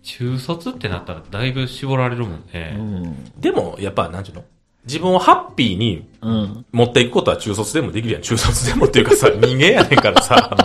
[0.05, 3.16] 中卒ってなったらだいぶ絞られるもんね。
[3.40, 4.44] でも、やっぱ、なんちゅうの？
[4.85, 6.64] 自分をハッピーにうん。
[6.73, 8.23] 持っていくことは中卒でもできるやん。
[8.23, 10.57] 中卒でもっていうかさ、 人間やねんからさ。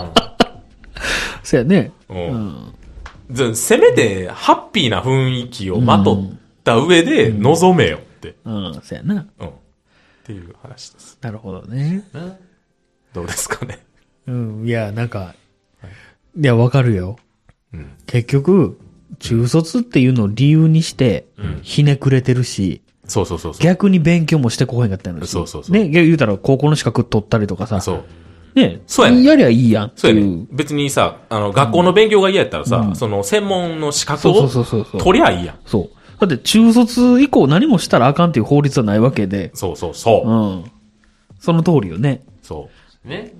[1.44, 1.92] そうやね。
[2.10, 2.74] うん
[3.30, 6.32] ずせめて、ハッピーな雰囲気をまとっ
[6.64, 8.36] た上で臨めよって。
[8.46, 9.28] うん、そうやな。
[9.40, 9.48] うん。
[9.48, 9.52] っ
[10.24, 11.18] ていう話です。
[11.22, 12.04] なるほどね。
[13.14, 13.86] どうですかね。
[14.28, 15.36] うん、いや、なんか、
[16.40, 17.18] いや、わかるよ。
[17.74, 17.92] うん。
[18.06, 18.80] 結局、
[19.20, 21.28] 中卒っていうのを理由にして、
[21.64, 23.64] ひねくれてるし、そうそうそうそう。
[23.64, 25.30] 逆に勉強もしてこへんかったのし。
[25.30, 28.04] そうそうそうね、言うたら高校の資格取ったりとかさ、そう。
[28.56, 30.22] ね、そうやねやりゃいいやんそうや。
[30.22, 30.46] ね。
[30.52, 35.02] 別にさ、あの、学校の勉強が嫌やったらさ、その、専門の資格そうをそうそうそう。
[35.02, 35.60] 取りゃいいやん。
[35.66, 35.98] そう。
[36.20, 40.30] だって中卒以降何もしたらあかんっていう法律はないわけで、そうそうそう。
[40.30, 40.72] うん。
[41.40, 42.24] その通りよね。
[42.42, 42.70] そ
[43.06, 43.34] ね。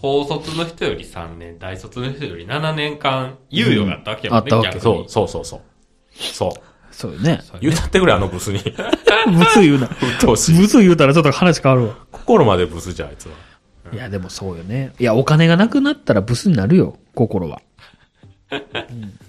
[0.00, 5.60] 高卒の人より3年、大卒の人より7年間猶予があったわけやもんね、うんあったわけそう、そうそうそう。
[6.14, 6.50] そう。
[6.92, 7.40] そうよね。
[7.60, 8.58] 言うたってくれ、あのブスに。
[8.62, 9.88] ブス言うな。
[10.20, 11.96] ブス言うたらちょっと話変わるわ。
[12.12, 13.32] 心までブスじゃん、あいつは。
[13.92, 14.92] いや、でもそうよね。
[14.98, 17.60] いや、お金がなくなったらブスになるよ、心は。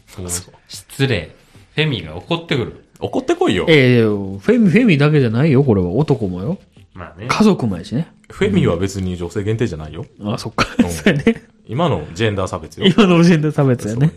[0.07, 0.53] そうそう。
[0.67, 1.35] 失礼。
[1.75, 2.85] フェミが怒ってくる。
[2.99, 3.65] 怒ってこいよ。
[3.67, 5.89] ええフェミ、フェミだけじゃないよ、これは。
[5.89, 6.59] 男もよ。
[6.93, 7.25] まあね。
[7.27, 8.07] 家族もやしね。
[8.29, 10.05] フェミは別に女性限定じゃないよ。
[10.23, 10.67] あ、そっか。
[10.79, 11.43] うんそうやね。
[11.65, 12.87] 今のジェンダー差別よ。
[12.87, 14.11] 今のジェンダー差別やね。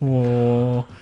[0.00, 0.84] そう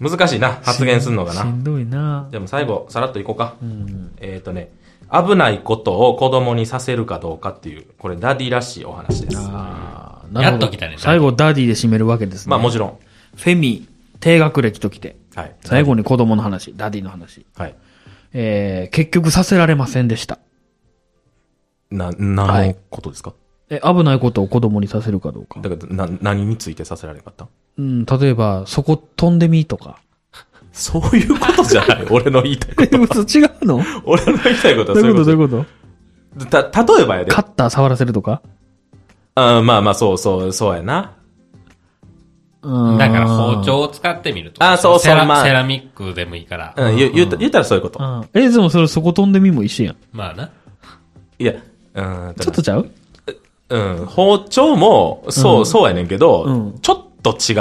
[0.00, 0.52] 難しいな、う。
[0.62, 1.42] 発言するのがな。
[1.42, 2.28] しんどいな。
[2.30, 3.54] でも最後、さらっといこうか。
[3.62, 4.12] うん。
[4.20, 4.72] えっ、とね、
[5.12, 9.38] 危ないことを子供にさせるかどうかっていう、これダディらしいお話です。
[9.38, 10.64] ああ、なるほど。
[10.64, 12.50] やっと来たね最後、ダディで締めるわけですね。
[12.50, 12.98] まあもちろん。
[13.36, 13.86] フェミ、
[14.20, 15.16] 低学歴ときて。
[15.34, 15.54] はい。
[15.64, 17.46] 最後に子供の話、ダディの話。
[17.56, 17.74] はい。
[18.32, 20.38] えー、結局させられませんでした。
[21.90, 23.32] な、何のはいことですか、
[23.70, 25.60] え、危ないことを子供にさせるかどうか。
[25.60, 27.48] だから、な、何についてさせられなかった？
[27.76, 29.98] うん、例えば、そこ飛んでみとか。
[30.72, 32.06] そういうことじゃない。
[32.10, 33.20] 俺の言いたいえ、こと。
[33.22, 33.80] 嘘違うの？
[34.04, 35.64] 俺の言いたいことはどういうことどういうここ
[36.44, 36.60] と？
[36.60, 36.72] と。
[36.72, 37.30] た、例えばやで。
[37.30, 38.42] カッター触らせるとか？
[39.36, 41.12] あまあまあ、そうそう、そうやな。
[42.62, 42.98] うん。
[42.98, 44.64] だから包丁を使ってみると。
[44.64, 46.74] あそうそうセラまあセラミックでもいいから。
[46.76, 47.98] うん、言う言言ったらそういうこと。
[48.02, 48.28] うん。
[48.32, 49.96] え、でもそれそこ飛んでみも一緒やん。
[50.12, 50.50] まあな。
[51.38, 51.52] いや、
[51.94, 52.90] うん、ちょっとちゃう？
[53.70, 57.56] うん、包丁も、そう、うんそうやねんけど、うんちょっと違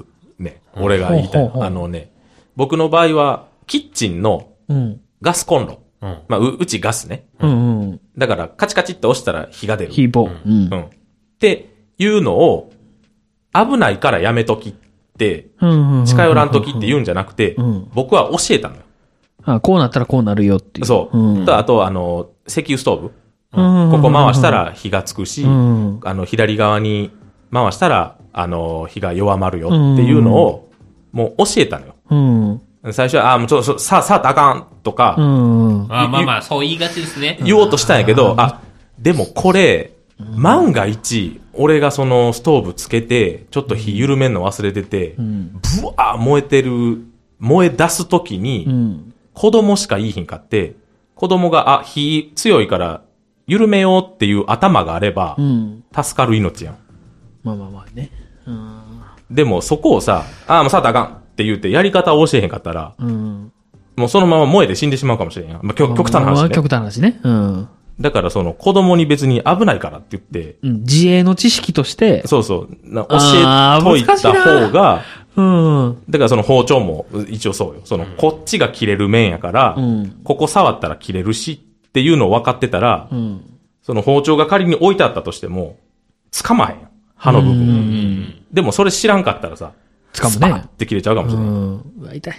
[0.00, 0.04] う
[0.38, 0.60] ね。
[0.74, 2.10] 俺が言いたいあのね、
[2.56, 5.00] 僕の場合は、キッチンのうん。
[5.22, 5.80] ガスコンロ。
[6.02, 6.18] うん。
[6.28, 7.26] まあ、う、うちガスね。
[7.40, 8.00] うんうん。
[8.18, 9.92] だから、カチカチって押したら火が出る。
[9.92, 10.40] ヒーボー。
[10.44, 10.76] うんう。
[10.76, 10.80] ん。
[10.82, 10.88] っ
[11.38, 12.72] ていうのを、
[13.54, 14.74] 危ないからやめときっ
[15.16, 16.04] て、うん。
[16.04, 18.82] 近寄らんときって言うんじゃなくてうん、僕は教えたのよ。
[19.44, 20.86] あ、こうなったらこうなるよっていう。
[20.86, 21.18] そう。
[21.18, 21.44] うん。
[21.46, 23.06] とあと、あの、石油ストーブ。
[23.06, 26.00] うんここ回した、ら火がつくし、うん。
[26.04, 27.10] あの、左側に
[27.52, 30.70] 回したら、あの、火が弱まるよっていうのを、
[31.10, 31.94] もう教えたのよ。
[32.10, 32.92] うん。
[32.92, 35.82] 最初は、あ、もうちょっと、さ、さあ、あかんとか、うん。
[35.88, 37.38] あまあまあ、そう言いがちですね。
[37.42, 38.60] 言おうとしたんやけど、あ、
[38.98, 39.94] でもこれ、
[40.36, 45.52] 万が一、俺がそのストーブつけて、ちょっと火緩めんの忘れてて、うん。
[45.80, 47.06] ブワー燃えてる、
[47.38, 49.14] 燃え出すときに、うん。
[49.32, 50.74] 子供しかいいひんかって、
[51.14, 53.00] 子供が、あ、火強いから、
[53.46, 55.84] 緩めようっていう頭があればう、ん。
[55.94, 56.76] 助かる命やん。
[57.42, 58.10] まあまあまあね。
[58.46, 58.80] うん。
[59.30, 63.52] でもそこをさ、ああ、もうさあたらあかんって言ってやり方を教えへんかったら、うん。
[63.96, 65.60] もうそのまま燃えて死んでしまうかもしれんやん。
[65.62, 66.34] まあ、極極端な話ね。
[66.34, 67.20] まあ極端な話ね。
[67.22, 67.68] うん。
[67.98, 70.80] だからその子供に別に危ないからって言って、うん。
[70.80, 75.02] 自衛の知識として、そうそう、な教えといた方が、
[75.36, 76.02] うん。
[76.08, 77.80] だからその包丁も一応そうよ。
[77.84, 80.20] その、こっちが切れる面やから、うん。
[80.24, 83.42] ここ触ったら切れるしっていうのを分かってたら、うん。
[83.82, 85.78] その包丁が仮に置いてあったとしても、
[86.32, 86.88] 掴まへん
[87.24, 87.32] やん。
[87.32, 87.60] 刃の部分を。
[87.60, 88.44] うん。
[88.52, 89.72] でもそれ知らんかったらさ、
[90.12, 90.62] 掴むスパッね。
[90.66, 91.50] って切れちゃうかもしうれない。
[91.50, 91.74] ん。
[92.00, 92.34] うわ、痛い。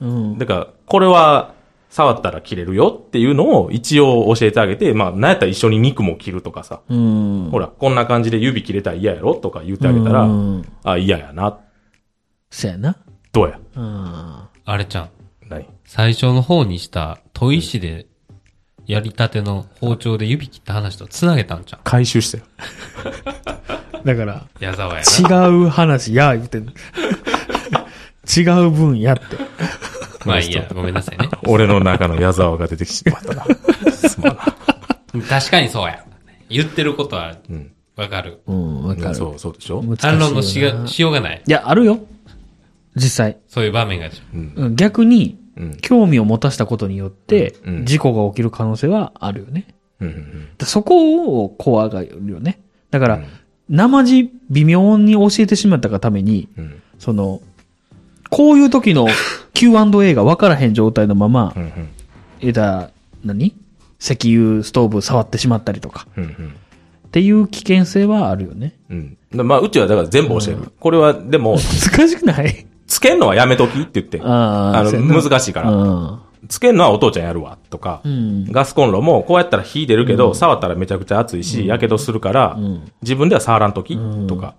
[0.00, 0.38] うん。
[0.38, 1.54] だから、これは、
[1.88, 7.48] 触ったら切れるよっていうのを一応教えてあげて、まあ、なんやったら一緒に肉も切るとかさ、うん。
[7.50, 10.64] ほら、こんな感じで指切れたら嫌やろとか言ってあげたら、うん。
[10.82, 11.58] あ、嫌やな。
[12.50, 12.96] そやな。
[13.32, 13.60] どうや？
[13.76, 14.42] うん。
[14.64, 15.10] あれちゃん。
[15.48, 18.06] 何最初の方にした、砥石で、
[18.86, 22.44] やりたての包丁で指切った話と繋げたんちゃ回収してよ。
[24.06, 25.46] だから、う矢沢やな。
[25.46, 26.72] 違う話や、言ってんの
[28.36, 29.22] 違う分やって。
[30.24, 31.28] まあいいや、ごめんなさいね。
[31.46, 33.90] 俺の中の矢沢が出てきてしまったな。
[33.92, 34.42] すまんな。
[35.28, 36.04] 確かにそうや。
[36.48, 37.72] 言ってることは、うん。
[37.96, 38.40] わかる。
[38.46, 38.82] うん。
[38.84, 39.14] わかる。
[39.16, 39.82] そう、そうでしょ？
[39.98, 41.42] 反論のしがしようがない。
[41.44, 41.98] いや、あるよ。
[42.94, 43.38] 実際。
[43.48, 44.08] そういう場面が。
[44.34, 45.76] うん逆に、うん。
[45.80, 49.66] 興味を持たせたことによってうんう、ん事故が起きる可能性はあるよね。
[50.00, 52.60] うんうんでそこを怖がるよね。
[52.90, 53.26] だから、うん
[53.68, 56.82] 生地微妙に教えてしまったがために、うん。
[56.98, 57.40] その、
[58.30, 59.06] こういう時の
[59.54, 61.62] Q&A が分からへん状態のままうん。
[61.62, 61.88] う、ん。
[62.40, 62.90] えだ、
[63.24, 63.54] 何？
[64.00, 66.24] 石油ストーブ触ってしまったりとか、うん。
[66.24, 66.30] うん。
[67.08, 68.74] っていう危険性はあるよね。
[68.90, 69.16] うん。
[69.34, 70.72] だまあ、うちはだから全部教える。
[70.78, 71.56] これは、でも、
[71.96, 72.66] 難しくない？
[72.86, 74.20] つけんのはやめときって言って。
[74.22, 76.20] あーあ難しいから。
[76.46, 76.48] うん。
[76.48, 78.00] つけんのはお父ちゃんやるわ、とか。
[78.04, 78.44] うん。
[78.50, 84.54] ガスコンロも、こうやったら火出るけど、触ったらめちゃくちゃ熱いし、やけどするから、ん自分では触らんとき、とか。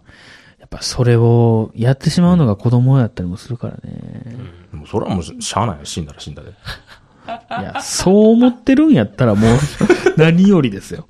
[0.59, 4.35] やっぱそれをやってしまうのが子供やったりもするからね。
[4.71, 5.85] もうそれはもうしゃあないよ。
[5.85, 6.49] 死んだら死んだで。
[6.49, 6.53] い
[7.63, 9.57] や、そう思ってるんやったらもう
[10.17, 11.07] 何よりですよ。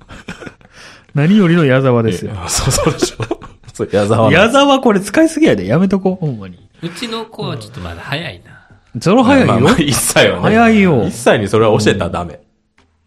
[1.14, 2.32] 何よりの矢沢ですよ。
[2.36, 3.24] あそうそうでしょ。
[3.72, 5.66] そう、矢沢の矢沢これ使いすぎやで。
[5.66, 6.68] やめとこう、ほんまに。
[6.82, 8.57] うちの子はちょっとまだ早いな。
[9.00, 9.46] その早いよ。
[9.46, 9.92] まあまあ、はね。
[9.92, 12.40] 早いよ一歳にそれは教えたらダメ。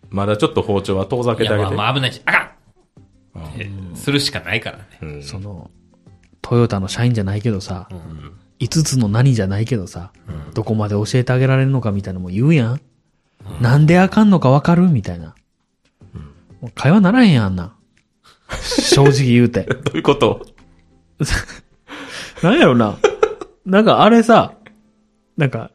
[0.10, 1.76] まだちょっと包丁は遠ざけてあげて。
[1.76, 2.40] まあ危ないし、あか
[3.40, 4.84] んってするしかないからね。
[5.02, 5.72] うんその、
[6.42, 7.88] トヨタの社員じゃないけどさ、
[8.60, 10.12] 5つの何じゃないけどさ、
[10.54, 12.82] どこまで教えてあげられるのかみたいなのも言うやん。
[13.62, 15.34] なんであかんのかわかるみたいな。
[16.62, 17.74] もう会話ならへんやんな。
[18.60, 19.64] 正直言うて。
[19.84, 20.46] どういうこと？
[22.44, 22.98] なんやろな。
[23.66, 24.54] なんかあれさ、
[25.38, 25.72] なんか、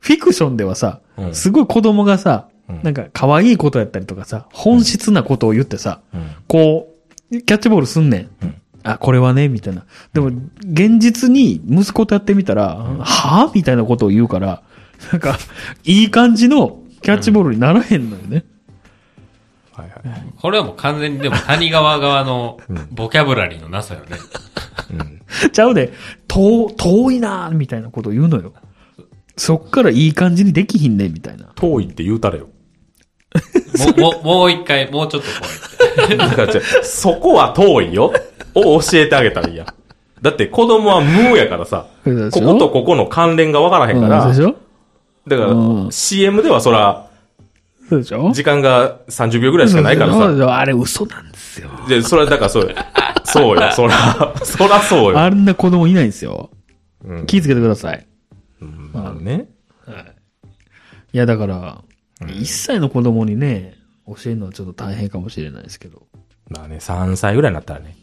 [0.00, 6.94] フィクションではさ、うんすごい子供がさ、うんなんか可愛いことやったりとかさ、本質なことを言ってさ、うんこ
[7.30, 8.30] う、キャッチボールすんねん。
[8.42, 9.84] うんあ、これはね、みたいな。
[10.14, 10.28] でも、
[10.60, 13.52] 現実に息子とやってみたら、はぁ？
[13.54, 14.62] みたいなことを言うから、
[15.12, 15.38] なんか、
[15.84, 18.44] いい感じのキャッチボールにならへんのよね。
[19.72, 20.24] はいはい。
[20.40, 22.58] これはもう完全にでも谷川側の
[22.90, 24.16] ボキャブラリーのなさよね。
[24.92, 25.22] うん。
[25.52, 25.92] ちゃうで、
[26.26, 28.52] 遠、遠いなみたいなことを言うのよ。
[29.36, 31.46] そっからいい感じにできひんね、みたいな。
[31.54, 32.48] 遠いって言うたれよ。
[33.78, 35.46] もう、もう、もう一回、もうちょっとこ
[35.96, 36.16] うやって。
[36.16, 38.12] だからじゃあそこは遠いよ。
[38.54, 39.66] を教えてあげたらいいやん。
[40.20, 44.58] だって子供は無やからさ、こことここの関連がわからへんから、うんそうでしょ？
[45.28, 47.08] だから、うん CM ではそら、
[47.88, 48.30] そうでしょ？
[48.32, 50.52] 時間が30秒ぐらいしかないからさ、そうでしょ？
[50.52, 51.70] あれ嘘なんですよ。
[51.88, 52.74] で、それはだからそうよ。
[53.24, 55.18] そうよ、そら、そらそうよ。
[55.20, 56.50] あんな子供いないんですよ。
[57.04, 58.06] うん気ぃつけてください。
[58.64, 59.48] まあね。
[61.12, 61.82] いや、だから、
[62.20, 63.74] 1歳の子供にね、
[64.06, 66.06] 教えるのはちょっと大変かもしれないですけど。
[66.48, 67.96] まあね、3歳ぐらいになったらね、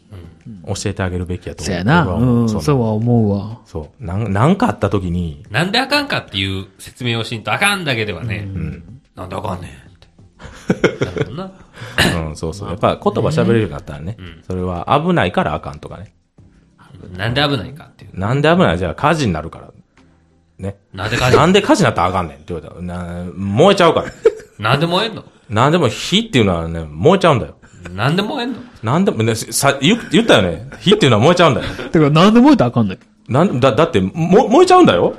[0.66, 1.74] 教えてあげるべきやと思う。
[1.74, 2.04] そやな。
[2.04, 3.60] 僕は思うん、そそうは思うわ。
[3.66, 4.04] そう。
[4.04, 9.00] なん、なんかあった時に、なんであかんかっていう説明をしんとあかんだけではね、うん。
[9.14, 9.74] なんであかんねんっ
[10.88, 11.04] て。
[11.04, 11.52] なるほどな。
[12.28, 12.68] うん、そうそう。
[12.70, 14.16] やっぱ言葉喋れるようになったらね、
[14.46, 16.14] それは危ないからあかんとかね。
[17.16, 18.18] なんで危ないかっていう。
[18.18, 18.78] なんで危ない？
[18.78, 19.70] じゃあ火事になるから。
[20.58, 20.76] ね。
[20.92, 21.36] なんで火事？
[21.36, 24.12] なんで火事になったらあかんねんって言われたら、な燃えちゃうから。
[24.58, 25.24] なんで燃えんの？
[25.48, 27.54] なんでも火っていうのはね、燃えちゃうんだよ。
[27.94, 28.58] なんで燃えんの？
[28.82, 30.68] なんでもね、さ、言言ったよね。
[30.80, 31.66] 火っていうのは燃えちゃうんだよ。
[31.68, 32.98] だからなんで燃えたらあかんのよ。
[33.28, 35.14] なんだ、だって、も、燃えちゃうんだよ。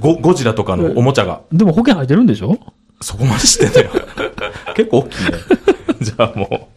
[0.00, 1.40] ゴ、ゴジラとかのおもちゃが。
[1.52, 2.58] でも保険入ってるんでしょ？
[3.00, 3.90] そこまでしてんだよ。
[4.74, 5.30] 結構大きいね。
[6.00, 6.68] じゃあも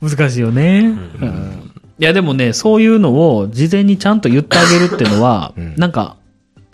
[0.00, 0.94] 難しいよね。
[1.20, 6.16] うんいや、でもね、そういうのを事前にちゃんと言ってあげるっていうのは、んなんか、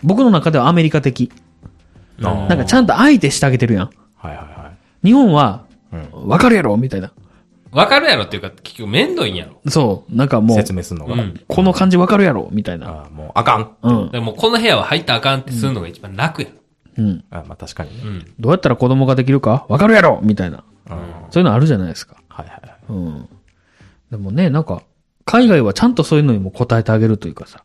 [0.03, 1.31] 僕の中ではアメリカ的。
[2.19, 3.89] なんかちゃんと相手してあげてるやん。
[4.15, 4.71] はいはいは
[5.03, 5.65] 日本は、
[6.13, 7.11] わかるやろみたいな。
[7.71, 9.61] わかるやろっていうか、結局めんどいんやろ。
[9.67, 10.15] そう。
[10.15, 10.41] なんかい。
[10.41, 11.13] もう、説明するのが。
[11.13, 12.87] うんこの感じわかるやろみたいな。
[12.89, 13.75] あーもう、あかん。
[13.81, 14.11] うん。
[14.11, 16.49] でもこの部屋は入ったらあかんってするのが一番楽や。
[16.97, 17.23] うん。
[17.31, 18.03] あまあ確かにね。
[18.03, 18.33] うん。
[18.39, 20.63] どうやったら子供ができるかわかるやろみたいな。
[20.89, 20.97] うん。
[21.31, 22.17] そういうのあるじゃないですか。
[22.27, 22.77] はいはいはい。
[22.89, 23.29] うん。
[24.11, 24.83] でもね、なんか、
[25.25, 27.63] 海外はちゃんとそういうのにも答えてあげるというかさ。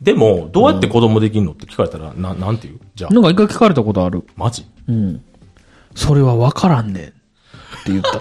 [0.00, 2.80] でも、どうやって子供できんのって聞かれたら、な、なんて言う？
[2.94, 4.24] じゃあ、なんか一回聞かれたことある。
[4.36, 4.64] マジ？
[4.88, 5.22] うん。
[5.94, 7.04] それはわからんねん。
[7.04, 7.12] って
[7.88, 8.18] 言った。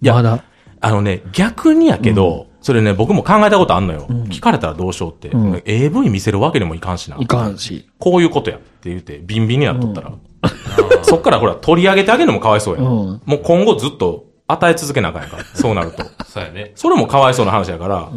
[0.00, 0.42] いやまだ。
[0.80, 4.06] あのね、逆にやけど、それね、僕も考えたことあんのよ。
[4.30, 5.28] 聞かれたらどうしようって。
[5.28, 7.16] うん AV 見せるわけにもいかんしな。
[7.20, 7.88] いかんし。
[7.98, 10.12] こういうことやって言って、ビンビンになっとったら。
[11.02, 12.84] そっからほら、取り上げてあげるのもかわいそうやん。
[12.84, 12.90] うん
[13.26, 15.44] もう今後ずっと与え続けなあかんやから。
[15.54, 16.04] そうなると。
[16.26, 16.72] そうやね。
[16.74, 18.08] それもかわいそうな話やから、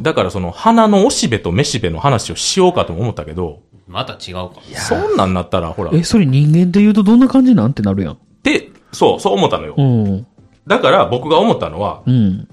[0.00, 4.54] だからその、花のおしべとめしべの話をしようかとも思ったけど、また違うか。
[4.74, 8.18] そんなんなったら、ほら、え、それ人間で言うとどんな感じなんってなるやん。
[8.42, 9.74] で、そう、そう思ったのよ。
[9.76, 10.26] うん。
[10.66, 12.48] だから僕が思ったのは、うん。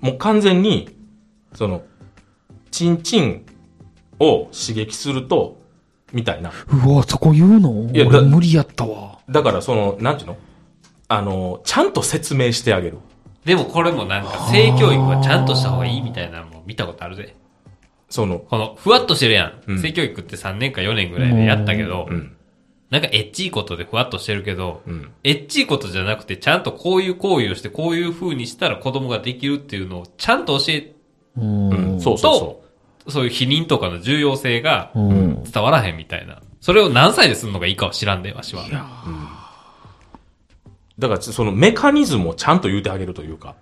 [0.00, 0.88] もう完全に、
[1.54, 1.82] その、
[2.72, 3.46] チンチン
[4.18, 5.62] を刺激すると、
[6.12, 6.50] みたいな。
[6.84, 7.90] うわ、そこ言うの？
[7.92, 9.18] いや無理やったわ。
[9.30, 10.36] だからその、なんていうの？
[11.06, 12.98] あの、ちゃんと説明してあげる。
[13.44, 17.36] でもこれもなんか性教育はちゃんとした方がいいみたいなのも見たことあるで。
[18.08, 19.62] その、この、ふわっとしてるやん。
[19.66, 22.36] うん性教育って3年か4年ぐらいでやったけど、うん。
[22.90, 25.10] なんかエッチいことでふわっとしてるけど、うん。
[25.24, 30.92] エッチいことじゃなくて、ちゃんとこういう行為をして、こういう風にしたら子供ができるっていうのをちゃんと教え、
[31.36, 31.70] うん。
[31.70, 32.00] うん。
[32.00, 32.60] そうそ
[33.06, 35.42] うそそういう否認とかの重要性がうん。
[35.42, 36.40] 伝わらへんみたいな。
[36.60, 38.62] それを何歳でするのがいいかは知らんで、わしは。
[38.62, 39.43] う。
[40.98, 43.56] だから、そのメカニズムをちゃんと言うてあげるというか。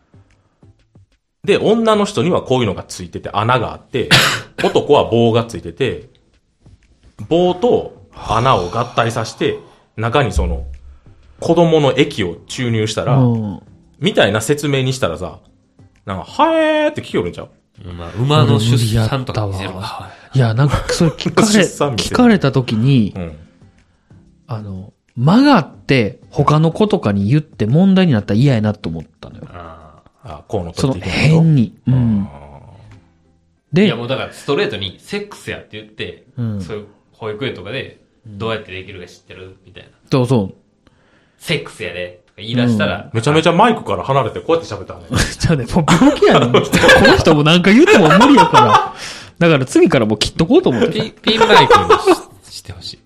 [1.44, 4.08] で、女の人にはこういうのがついてて、穴があって、
[4.62, 6.08] 男は棒がついてて、
[7.28, 9.58] 棒と穴を合体させて、
[9.96, 10.66] 中にその、
[11.40, 13.60] 子供の液を注入したら、うん。
[13.98, 15.40] みたいな説明にしたらさ、
[16.04, 17.48] なんか、はえーって聞きよるんちゃう？
[17.92, 20.10] まあ、馬の出産とかわ。
[20.34, 21.48] いや、なんか、それ聞かれ、
[21.96, 23.36] 聞かれた時にう、ん。
[24.46, 29.44] あの、曲がって他の子とかに言って問題になったら嫌やなと思ったのよ。
[29.48, 31.78] ああ、こうのその変に。
[31.86, 32.28] うん。
[33.72, 39.90] でーいや、、もうだからストレートにセックスやって言って、うんそういう保育園とかで、どうやってできるか知ってるみたいな。
[40.10, 40.90] そうそう。
[41.38, 45.02] セックスやで、とか言い出したら、めちゃめちゃマイクから離れてこうやって喋ったね。
[45.38, 46.52] じゃあね、もう病気やねん。
[46.52, 48.94] この人もなんか言っても無理やから。
[49.38, 51.10] だから次からもう切っとこうと思って。
[51.10, 52.98] ピピンマイクにししてほしい。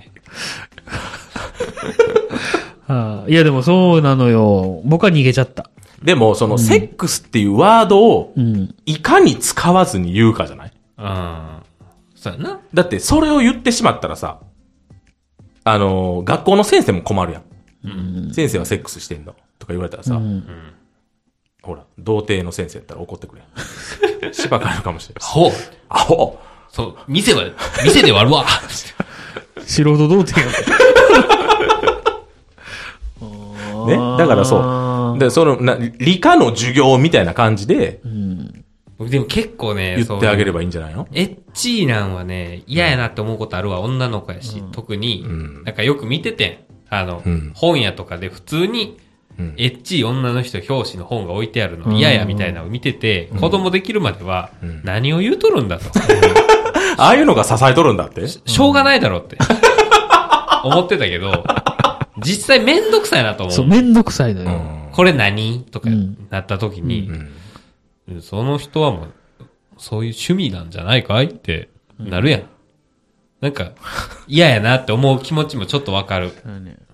[2.86, 4.80] は あいや、でもそうなのよ。
[4.84, 5.70] 僕は逃げちゃった。
[6.02, 8.74] でも、その、セックスっていうワードを、うん。
[8.84, 10.72] いかに使わずに言うかじゃない？
[10.98, 11.06] うん。
[12.14, 12.60] そうやな。
[12.74, 14.38] だって、それを言ってしまったらさ、
[15.64, 18.32] あのー学校の先生も困るやん。
[18.32, 20.44] 先生はセックスしてんのとか言われたらさ、うん
[21.62, 23.44] ほら、童貞の先生やったら怒ってくれん。
[24.32, 25.24] 芝かえるかもしれない。
[25.28, 25.50] ほう。
[25.88, 27.44] アホそう、店は、
[27.84, 28.44] 店で割るわ。
[29.66, 30.46] 素人童貞や
[33.86, 33.96] ね。
[34.18, 35.18] だからそう。
[35.18, 38.00] で、その、な、理科の授業みたいな感じで
[38.98, 40.56] 僕でも結構ね、言ってあげれば。
[40.56, 41.06] ばいいんじゃないの？
[41.12, 46.58] エッチーなんはね、嫌やなって思うことあるわ、女の子やし、特に、んなんかよく見ててん。
[46.88, 48.96] あの、うん本屋とかで普通に、
[49.38, 55.84] うんエッチい女の人表紙の本が置いてあるの嫌やみたいなのを見てて、子供できるまでは、ん何を言うとるんだと。
[56.96, 58.26] ああいうのが支えとるんだって？
[58.28, 59.36] しょうがないだろうって。
[60.64, 61.44] 思ってたけど、
[62.18, 63.68] 実際めんどくさいなと思そう、う。
[63.68, 64.50] めんどくさいのよ。
[64.50, 64.88] うん。
[64.92, 65.64] これ何？
[65.64, 67.10] とかうんなった時に、
[68.08, 68.22] うん。
[68.22, 69.12] その人はもう、
[69.76, 71.26] そういう趣味なんじゃないかい？
[71.26, 72.42] ってなるやん。
[73.40, 73.72] なんか、
[74.26, 76.32] 嫌やなって思う気持ちもちょっとわかる。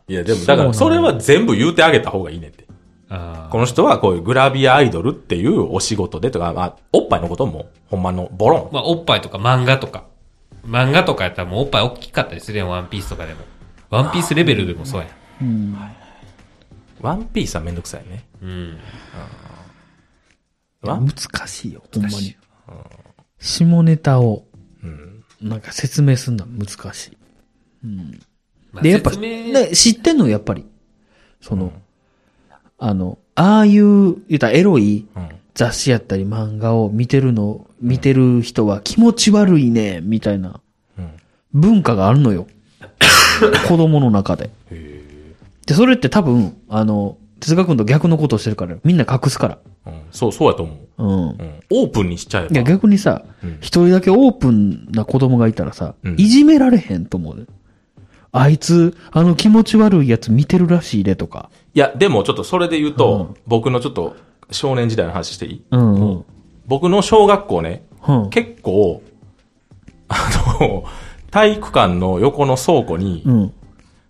[0.09, 2.67] いや、でも、だから、それは全部言うてあげた方がいいねんって。
[3.09, 8.75] あこの人はこういうグラビアアイドルっていうお仕事でとか、まあ、おっぱいのことも、ほんまのボロン。
[8.75, 10.05] まあ、おっぱいとか漫画とか。
[10.67, 13.41] 漫画とかやったらもうおっぱい大きかったりするやん、ワンピースとかでも。
[13.93, 15.11] ワンピースレベルでもそうやん。
[15.43, 15.77] うん。
[17.03, 18.25] ワンピースはめんどくさいね。
[18.41, 18.79] うん。
[20.83, 21.09] 難
[21.47, 22.35] しいよ、ほんまに。
[23.39, 24.47] 下ネタを、
[25.43, 27.19] なんか説明するのは難しい。
[28.73, 30.65] まあで、やっぱ、知ってんのよ、やっぱり。
[31.43, 31.75] その、
[32.79, 35.29] あの、ああいう、言ったらエロいうん。
[35.55, 40.63] 雑誌やったり漫画を見てるの、見てる人は気持ち悪いね、みたいな
[40.97, 41.11] うん。
[41.53, 42.47] 文化があるのよ。
[43.69, 44.51] 子供の中で。
[45.67, 49.59] で、それって多分、あの、哲学君と逆のことをしてるから、みんな隠すから。
[49.87, 49.93] うん。
[50.11, 51.05] そう、そうやと思う。
[51.05, 51.11] うん。
[51.11, 51.61] うん。
[51.71, 52.51] オープンにしちゃえば。
[52.51, 57.45] いや、逆にさうん、一、人だけオープンな子供がいたらさ、うんいじめられへんと思うね。
[58.33, 61.51] あいつ、あの気持ち悪いやつ見てるらしいでとか。
[61.75, 64.17] いや、でもちょっとそれで言うと、うん僕のちょっと
[64.51, 65.63] 少年時代の話していい？
[65.71, 66.25] うんうん。
[66.67, 68.31] 僕の小学校ね、うん。
[68.31, 69.03] 結構、
[70.09, 70.17] あ
[70.61, 70.85] の、
[71.33, 73.53] 体育館の横の倉庫にう、ん。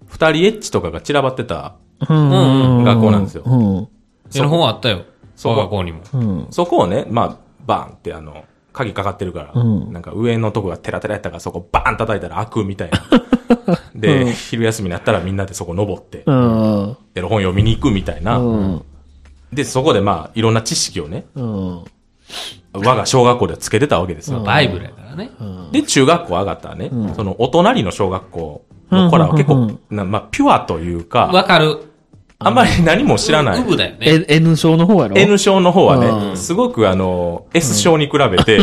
[0.06, 2.78] 二人エッチとかが散らばってた、うん。
[2.78, 3.88] うん学校なんですようん。
[4.28, 5.04] その本あったよ。
[5.37, 6.02] そう我が校にも。
[6.12, 6.46] うん。
[6.50, 13.00] そこをね、まあ、バーンってあの、鍵かかってるから、うんなんか上のとこがテラテラやったからそこバーン叩いたら開くみたいな。
[13.94, 16.96] で、昼休みになったらみんなでそこ登って、うん。
[17.14, 18.38] エロ本読みに行くみたいな。
[18.38, 18.82] うん。
[19.52, 21.85] で、そこでまあ、いろんな知識をね、うん。
[22.74, 24.40] 我が小学校ではつけてたわけですよ。
[24.40, 25.30] バイブルやからね。
[25.72, 31.88] で、中学校上がったらね、うんそのお隣の小学校の子らは結構、まあ、ピュアというか、わかる。
[32.44, 33.77] あんまり何も知らない。
[33.77, 33.98] だよね。
[34.00, 38.58] え N 症の方やろ？N 症の方はね、うんすごくあの、S 症に比べて、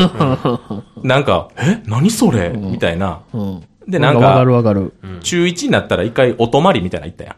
[1.01, 2.49] なんか、え何それ？
[2.49, 3.22] みたいな。
[3.34, 3.64] うん。
[3.88, 4.93] でなんかわかるわかる。
[5.22, 7.36] 中1になったら一回お泊まりみたいなの行ったや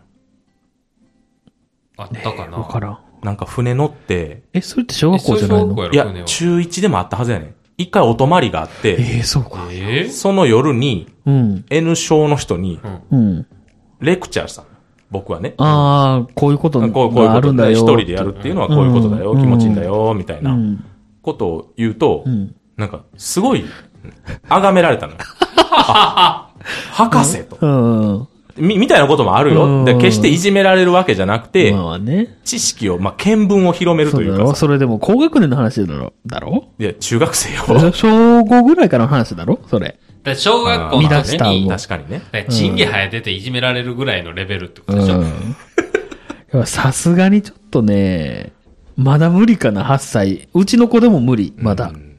[1.97, 2.57] あったかな。
[2.57, 2.97] わからん。
[3.23, 3.25] ん。
[3.25, 5.91] なんか船乗って、え、それって小学校じゃないの？
[5.91, 7.55] いや中1でもあったはずやねん。
[7.77, 9.67] 一回お泊まりがあって、ええ、そうか。
[9.71, 11.65] えその夜にうん。
[11.69, 12.79] N 症の人に
[13.11, 13.45] うん。
[13.99, 14.67] レクチャーしたの。
[15.09, 15.53] 僕はね。
[15.57, 17.71] ああ、こういうことこうこういうがあことで、るんだよ。
[17.71, 20.83] 一人でやるっていうのはこういうことだよ、うん気持ちいいんだよ、みたいなうん。
[21.21, 23.65] ことを言うと、んなんか、すごい、
[24.47, 25.13] 崇められたの
[26.93, 28.27] 博士と。
[28.57, 28.67] うん。
[28.67, 29.85] み、みたいなこともあるよ。
[29.85, 32.37] でうん決していじめられるわけじゃなくて、まあね。
[32.43, 34.55] 知識を、まあ、見聞を広めるというかさ。
[34.55, 36.69] それでも高学年の話だろだろ？
[36.79, 37.91] いや、中学生よ。
[37.91, 38.07] 小
[38.41, 39.59] 5ぐらいからの話だろ？
[39.67, 39.97] それ。
[40.35, 42.19] 小学校の見出した時に、確かにね。
[42.19, 45.21] からチンゲ生えてていじめられるぐらいのレベルってこうとでしょ？
[45.21, 45.23] ん。
[45.23, 45.27] い
[46.57, 48.51] やさすがにちょっとね、
[48.97, 50.47] まだ無理かな、8歳。
[50.53, 51.89] うちの子でも無理、まだ。
[51.89, 52.10] うん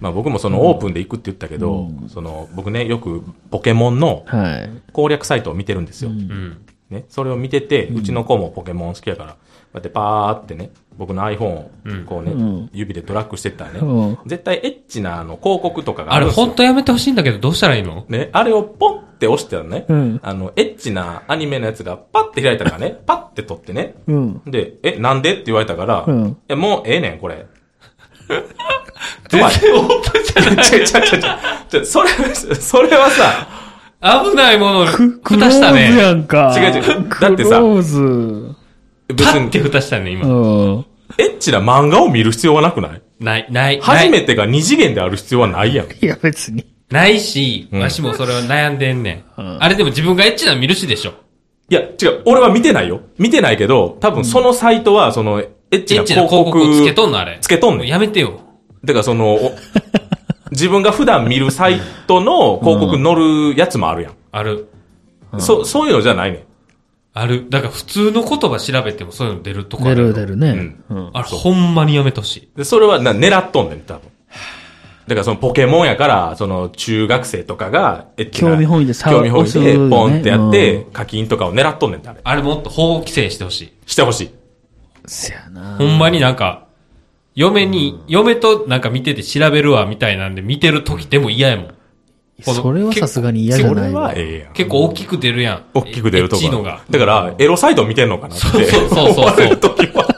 [0.00, 4.70] まあ僕もそのオープンで行くって言ったけど、その僕ね、よくポケモンのはい。
[4.92, 6.10] 攻略サイトを見てるんですよ。
[6.10, 6.58] うん。
[6.88, 9.38] ね、それを見てて、うちの子もポケモン好きやから、こ
[9.74, 11.70] うやってパーってね、僕の iPhone を
[12.06, 12.70] こうね、うん。
[12.72, 14.18] 指でドラッグしてったらね、うん。
[14.24, 16.46] 絶対エッチなあの広告とかがああれるんですよ。
[16.46, 18.06] 本当やめてほしいんだけど、どうしたらいいの？
[18.08, 20.20] ね、あれをポンって押したらね、うん。
[20.22, 24.42] あの、エッチなアニメのやつがパッて開いたからね、パッて取ってね、うん。
[24.46, 25.32] で、え、なんで？
[25.32, 26.36] って言われたから、うん。
[26.48, 27.46] え、もうええねん、これ。
[29.28, 30.64] 全然オープンじゃない？
[30.64, 31.20] ちょ、ちょ、ちょ、
[31.68, 32.08] ちょ、それ、
[32.54, 33.48] それはさ、
[34.24, 35.98] 危ないものを蓋したーズね。
[35.98, 36.54] やんか。
[36.56, 38.54] 違う違うだってさクローズ。
[39.08, 40.26] 別にパッて、蓋したね、今。
[40.26, 40.30] う
[40.78, 40.86] ん。
[41.18, 43.02] エッチな漫画を見る必要はなくない？
[43.20, 43.80] ない、ない。
[43.80, 44.26] 初めて。
[44.26, 45.86] てが二次元である必要はないやん。
[45.86, 46.66] いや、別に。
[46.90, 49.40] ないし、うんわしもそれを悩んでんねん。
[49.40, 51.14] うんあれでも自分がエッチなの見るしでしょ。
[51.68, 52.22] いや、違う。
[52.26, 53.00] 俺は見てないよ。
[53.18, 57.38] 見てないけど、多分そのサイトは、その、エッチエッチなな広告広告つけとんのあれ。
[57.40, 58.40] つけとんねんやめてよ。
[58.84, 59.56] だからその、お
[60.52, 64.12] 自分が普段見るサイトの広告載るやつもあるやん。
[64.32, 64.68] ある。
[65.38, 66.40] そ、そういうのじゃないねん。
[67.14, 67.46] ある。
[67.48, 70.76] だから普通の言葉調べてもそういうの出るとこあ出る出るね。
[70.90, 71.10] うん。
[71.12, 72.48] あれほんまにやめてほしい。
[72.56, 74.02] で、それはな、狙っとんねん、多分。
[75.06, 82.20] だからそのポケモンやから、その中学生とかが、エッチな興味本位でさ興味本位で押すよねポンってやってう、課金とかを狙っとんねんって、あれ。
[82.22, 83.72] あれもっと法規制してほしい。
[83.86, 84.30] してほしい。
[85.06, 86.65] せやなほんまになんか、
[87.36, 91.74] 嫁に、嫁となんか見てて調べるわみたいなんで見てる時でも嫌やもん。
[92.42, 94.14] それはさすがに嫌じゃそれないわは。
[94.14, 94.52] ええやん。
[94.54, 95.64] 結構大きく出るやん。
[95.74, 96.82] 大きく出るとこエッチのが。
[96.90, 98.46] だから、エロサイト見てんのかなって。
[98.46, 100.16] そうそうそうそう思われる時もある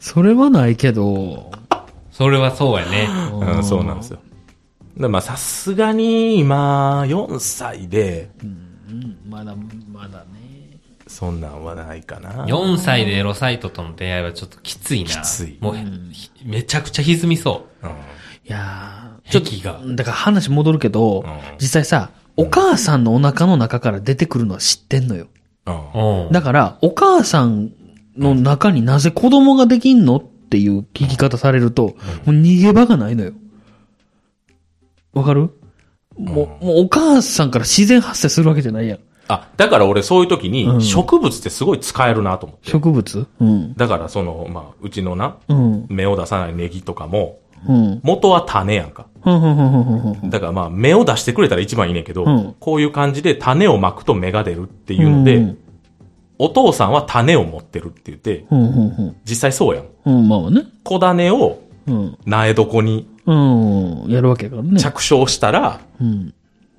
[0.00, 1.52] それはないけど、
[2.10, 3.08] それはそうやね。
[3.32, 4.18] うん、そうなんですよ。
[4.96, 8.30] でまあ、さすがに、今、4歳で、
[9.26, 9.54] まだ、
[9.90, 10.41] まだね。
[11.12, 12.46] そんなんはないかな。
[12.46, 15.10] 4歳でエロサイトとの出会いはちょっときついな。
[15.10, 15.74] きついもう、
[16.10, 17.90] ひめちゃくちゃ歪みそうん。
[17.90, 17.92] い
[18.46, 19.44] やーう。
[19.44, 19.80] 壁が。
[19.94, 21.24] だから話戻るけど、ん
[21.60, 25.28] 実際さ、お母さんのお腹の中から出てくるのは知ってんのよ。
[26.32, 27.72] だから、お母さん
[28.16, 33.32] の中になぜ子供ができんのっていう聞き方されると、もう逃げ場がないのよ。
[35.12, 35.50] わかる？
[36.16, 38.98] もう、もうお母さんから自然発生するわけじゃないやん。
[39.32, 42.70] あ、だから俺そういう時に、うん植物ってすごい使えるなと思って。
[42.70, 43.26] 植物？
[43.40, 43.74] うん。
[43.74, 45.86] だからその、まあ、うちのな、うん。
[45.88, 48.00] 芽を出さないネギとかも、うん。
[48.02, 49.06] 元は種やんか。
[49.22, 55.58] ふんふんふんふんだからまあ、芽を出してくれたら一番いいねんけど、うんこういう感じで種をまくと芽が出るっていうので、うん
[56.38, 59.16] お父さんは種を持ってるって言って、ふんふんふん。
[59.24, 59.84] 実際そうやん。
[60.06, 60.64] うん、まあね。
[60.82, 62.18] 小種をうん。
[62.24, 64.04] 苗床にうん。
[64.08, 64.80] やるわけやからね。
[64.80, 66.34] 着床したら、うん。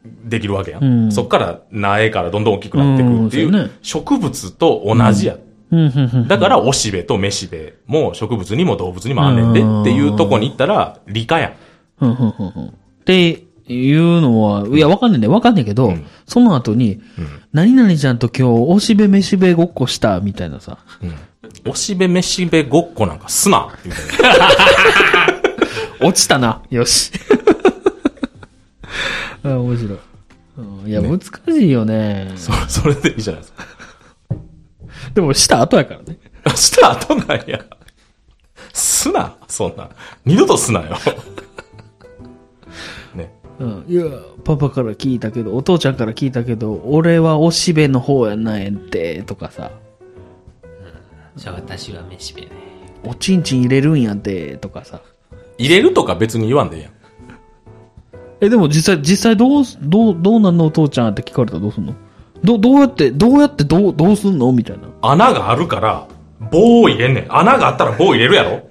[0.05, 0.83] できるわけやん。
[0.83, 5.37] うんそっから苗からどんどん大きくなってくるっていう、植物と同じや。
[5.71, 6.27] うん。
[6.27, 11.51] だから、おしべとめしべも植物にも動物にもあんねんでっていうとこに行ったら、理科やん。
[11.51, 12.73] っ
[13.05, 15.33] ていうのは、いや、わかんないんだよ。
[15.33, 17.01] わかんないけど、うんその後に、
[17.51, 20.77] 何々ちゃんと今日、おしべめしべごっこした、みたいなさ。
[21.01, 21.13] うん。
[21.71, 23.67] おしべめしべごっこなんかすな。
[26.01, 26.61] 落ちたな。
[26.69, 27.11] よし。
[29.43, 29.99] あ面白い。
[30.57, 32.31] うんいや、難しいよね。
[32.35, 33.65] そそれでいいじゃないですか。
[35.13, 36.17] でも、した後やからね。
[36.55, 37.63] した後なんや。
[38.71, 39.89] すな、そんな。
[40.25, 40.97] 二度とすなよ。
[43.15, 43.33] ね。
[43.59, 43.85] うん。
[43.87, 44.05] いや、
[44.43, 49.71] パパから聞いたけど、お父ちゃんから聞いたけど、俺はおしべの方やないんて、とかさ。
[51.35, 52.49] じゃあ私は飯べね。
[53.03, 55.01] おちんちん入れるんやて、とかさ。
[55.57, 56.91] 入れるとか別に言わんでいいやん。
[58.43, 61.95] え、でも実際、実際どうす、どう、どうなんのお父ちゃんって聞かれたらどうすんの？
[62.43, 64.51] ど、どうやって、どうやってどう、どうすんの？
[64.51, 64.83] みたいな。
[65.01, 66.07] 穴があるから、
[66.51, 67.25] 棒を入れんねん。
[67.29, 68.69] 穴があったら棒入れるやろ？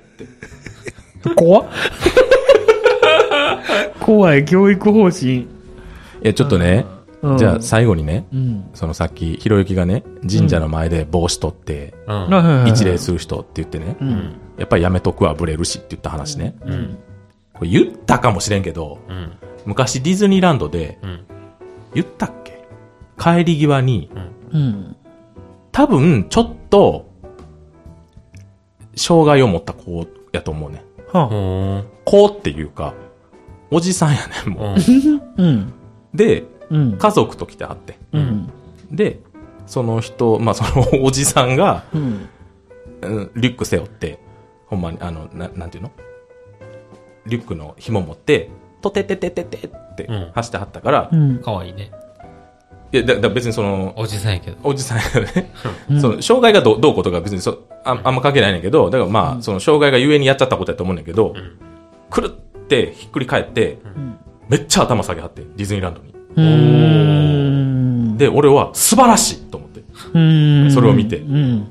[1.34, 1.68] 怖っ
[4.00, 5.36] 怖い教育方針。
[5.36, 5.46] い
[6.22, 6.84] や、ちょっとね、
[7.22, 8.70] うんじゃあ最後にね、うん。
[8.74, 12.66] そのさっき、ひろゆきがね、神社の前で帽子取って、うん。
[12.66, 14.34] 一礼する人って言ってね、うん。
[14.58, 16.56] やっぱりやめとくわ、ブレるしって言った話ね。
[16.66, 16.98] うん。
[17.54, 19.32] これ言ったかもしれんけど、うん。
[19.66, 21.20] 昔ディズニーランドで、うん。
[21.94, 22.66] 言ったっけ？
[23.18, 24.10] 帰り際に、
[24.52, 24.96] うん。
[25.70, 27.10] 多分、ちょっと、
[28.96, 30.82] 障害を持った子やと思うね。
[32.04, 32.94] 子っていうか、
[33.70, 34.76] おじさんやねん、もう。
[35.42, 35.72] うん。
[36.14, 36.98] で、うん。
[36.98, 37.98] 家族と来てはって。
[38.12, 38.50] うん。
[38.90, 39.20] で、
[39.66, 44.18] その人、まあ、そのおじさんが、リュック背負って、
[44.66, 45.90] ほんまに、あの、ななんていうの？
[47.26, 48.50] リュックの紐持って、
[48.82, 51.38] とてててててってうん走ってはったから、うん。
[51.38, 51.90] かわいいね。
[52.92, 54.56] いや、だだ別にその、おじさんやけど。
[54.62, 55.04] おじさんや
[55.34, 55.50] ね、
[55.88, 61.34] う んその、障害がどうどうこうとか別にそああんま関係ないねんけど、だからまあ、その、障害がゆえにやっちゃったことやと思うねんけど、
[62.10, 62.30] くるっ
[62.66, 64.18] てひっくり返って、ん
[64.48, 66.12] めっちゃ頭下げはって、ディズニーランドに。
[68.18, 69.82] で、俺は素晴らしいと思って。
[70.12, 70.18] う
[70.66, 70.70] ん。
[70.70, 71.64] それを見てうん。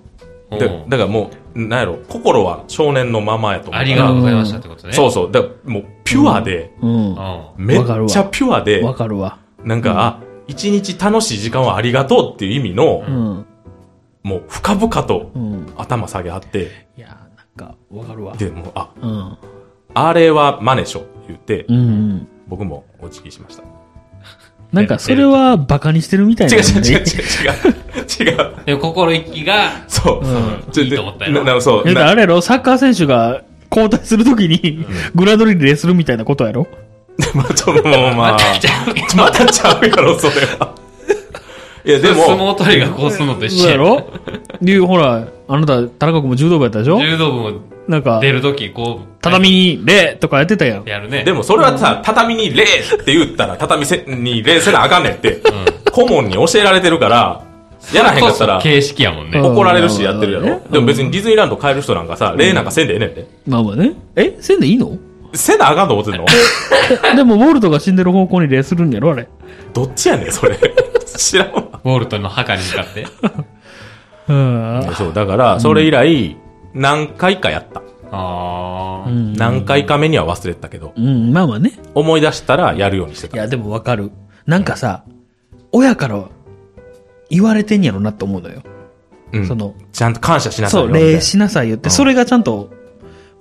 [0.51, 3.81] でうんだからもう、なんやろ、心は少年のままやと思う。
[3.81, 4.93] ありがとうございましたってことね。
[4.93, 5.31] そうそう。
[5.31, 7.13] だからもう、ピュアで、うん。
[7.13, 9.39] うめっちゃピュアで、わかるわ。
[9.63, 13.45] なんか、あ、一日楽しい時間をありがとうっていう意味の、うん。
[14.23, 15.73] もう深々とうん。
[15.77, 17.17] 頭下げはって、いや、なん
[17.55, 18.35] か、わかるわ。
[18.35, 19.37] で、もう、あ、うん。
[19.93, 22.27] あれは真似しょ、言って、うんうん。
[22.47, 23.63] 僕もお辞儀しました。
[24.71, 26.55] なんか、それはバカにしてるみたいな。
[26.55, 28.29] 違う違う違う違う違う。
[28.29, 28.61] 違う。
[28.61, 28.65] ん。
[28.65, 30.25] でも心意気が、そう。
[30.25, 30.27] う
[30.69, 31.83] んちょいいと思ったよななそう。
[31.87, 32.41] あれやろ？
[32.41, 36.67] サッカー選手が交代するときに、グラドリレーするみたいなことやろ？
[37.35, 37.89] まあ、ちょ、もうま
[38.29, 38.37] あ、
[39.15, 40.73] またちゃうやろ、それは。
[41.83, 44.11] いや、で相も、撲取りがこうするのと一緒やろ？
[44.61, 46.99] で、ほら、あなた、田中君も柔道部やったでしょ？
[46.99, 50.85] 柔道部もなんか、出るとき、こう、畳に礼とかやってたやん。
[50.85, 51.23] やるね。
[51.23, 52.67] でもそれはさ、畳に礼っ
[53.03, 55.41] て言ったら、畳せに礼せなあかんねんって、
[55.91, 57.43] 顧問に教えられてるから、
[57.95, 59.39] やらへんかったら形式やもんね。
[59.39, 60.61] うん怒られるしやってるやうんろ。
[60.69, 63.27] でも別にディズニーランド帰る人なんかさ、礼なんかせんでええねんで。
[63.47, 63.93] まあまあね。
[64.15, 64.37] え？
[64.39, 64.97] せんでいいの？
[65.33, 66.25] せなあかんと思ってんの？
[67.13, 69.27] えでも、ウォルトが死んでる方向に礼するんやろあれ。
[69.73, 70.57] どっちやねん、それ。
[71.05, 71.63] 知らんわ。
[71.83, 73.07] ウォルトンの墓に向かって。
[74.27, 74.89] うん。
[74.95, 76.37] そう、だから、それ以来、
[76.73, 77.81] 何回かやった。
[78.11, 79.09] あー。
[79.09, 79.33] うん。
[79.33, 81.73] 何回か目には忘れてたけど、うん、まあまあね。
[81.95, 83.37] 思い出したらやるようにしてた。
[83.37, 84.11] いや、でもわかる。
[84.45, 85.03] なんかさ、
[85.71, 86.23] 親から
[87.29, 88.61] 言われてんやろなって思うのよ。
[89.33, 90.87] うんその、ちゃんと感謝しなさいよ。
[90.87, 92.69] そう、礼しなさいよって、うんそれがちゃんと、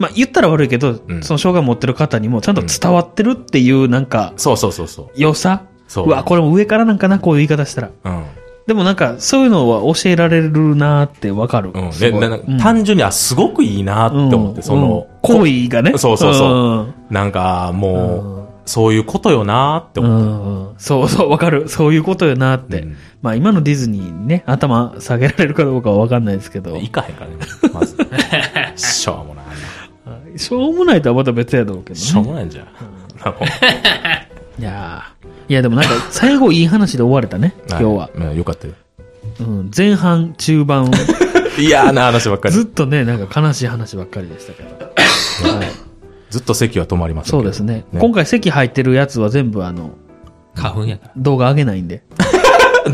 [0.00, 5.08] まあ言ったら悪いけど、うんその障害持ってる方にもちゃんと伝わってるっていうなんか、そうそうそうそう。
[5.14, 5.62] 良さ？
[5.86, 7.90] そうわ、これも上からなんかな、こういう言い方したら。
[8.04, 8.24] うん。
[8.66, 11.70] でもなんか、そういうのは教えられるなってわかる。
[11.74, 11.92] うん。
[11.92, 15.98] すで、ん単純に、あ、すごくいいなって思って、その、うん行為がね。
[15.98, 20.26] そうそうそううんなんか、もうそういうことよなってう思って。
[20.26, 21.68] んうんそうそう、わかる。
[21.68, 22.80] そういうことよなって。
[22.80, 26.76] うんまあ今のディズニーにね、頭下げられるかどうかはわかんないですけど。
[26.76, 27.36] 行かへんからね、
[27.74, 27.96] まず。
[28.76, 29.44] しょうもない。
[30.36, 32.00] しょうもないとはまた別やだろうけどね。
[32.00, 32.66] しょうもないんじゃん。
[34.58, 38.10] いやーいやでもなんか最後いい話で終われたね、今日は。
[38.32, 38.38] い。
[38.38, 38.74] よかったよ。
[39.40, 40.90] うん、前半、中盤、
[41.58, 42.64] 嫌な話ばっかりずっ。
[42.66, 44.68] とね、なんか悲しい話ばっかりでしたけど。
[45.56, 45.68] はい、
[46.30, 49.92] ずっと席は止まりませんけどそうですね今回席入ってるやつは全部あの、
[50.54, 51.12] 花粉やから。
[51.16, 52.02] 動画上げないんで。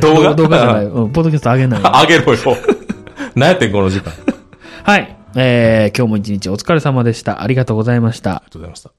[0.01, 0.35] 動画？
[0.35, 0.85] 動画じゃない。
[0.85, 1.89] うん、ポッドキャスト上げないんで。
[1.93, 2.57] あげろよ。
[3.35, 4.13] 何やってん、この時間。
[4.83, 5.16] はい。
[5.39, 7.43] えー、今日も一日お疲れ様でした。
[7.43, 8.37] ありがとうございました。
[8.37, 8.96] ありがとうございました。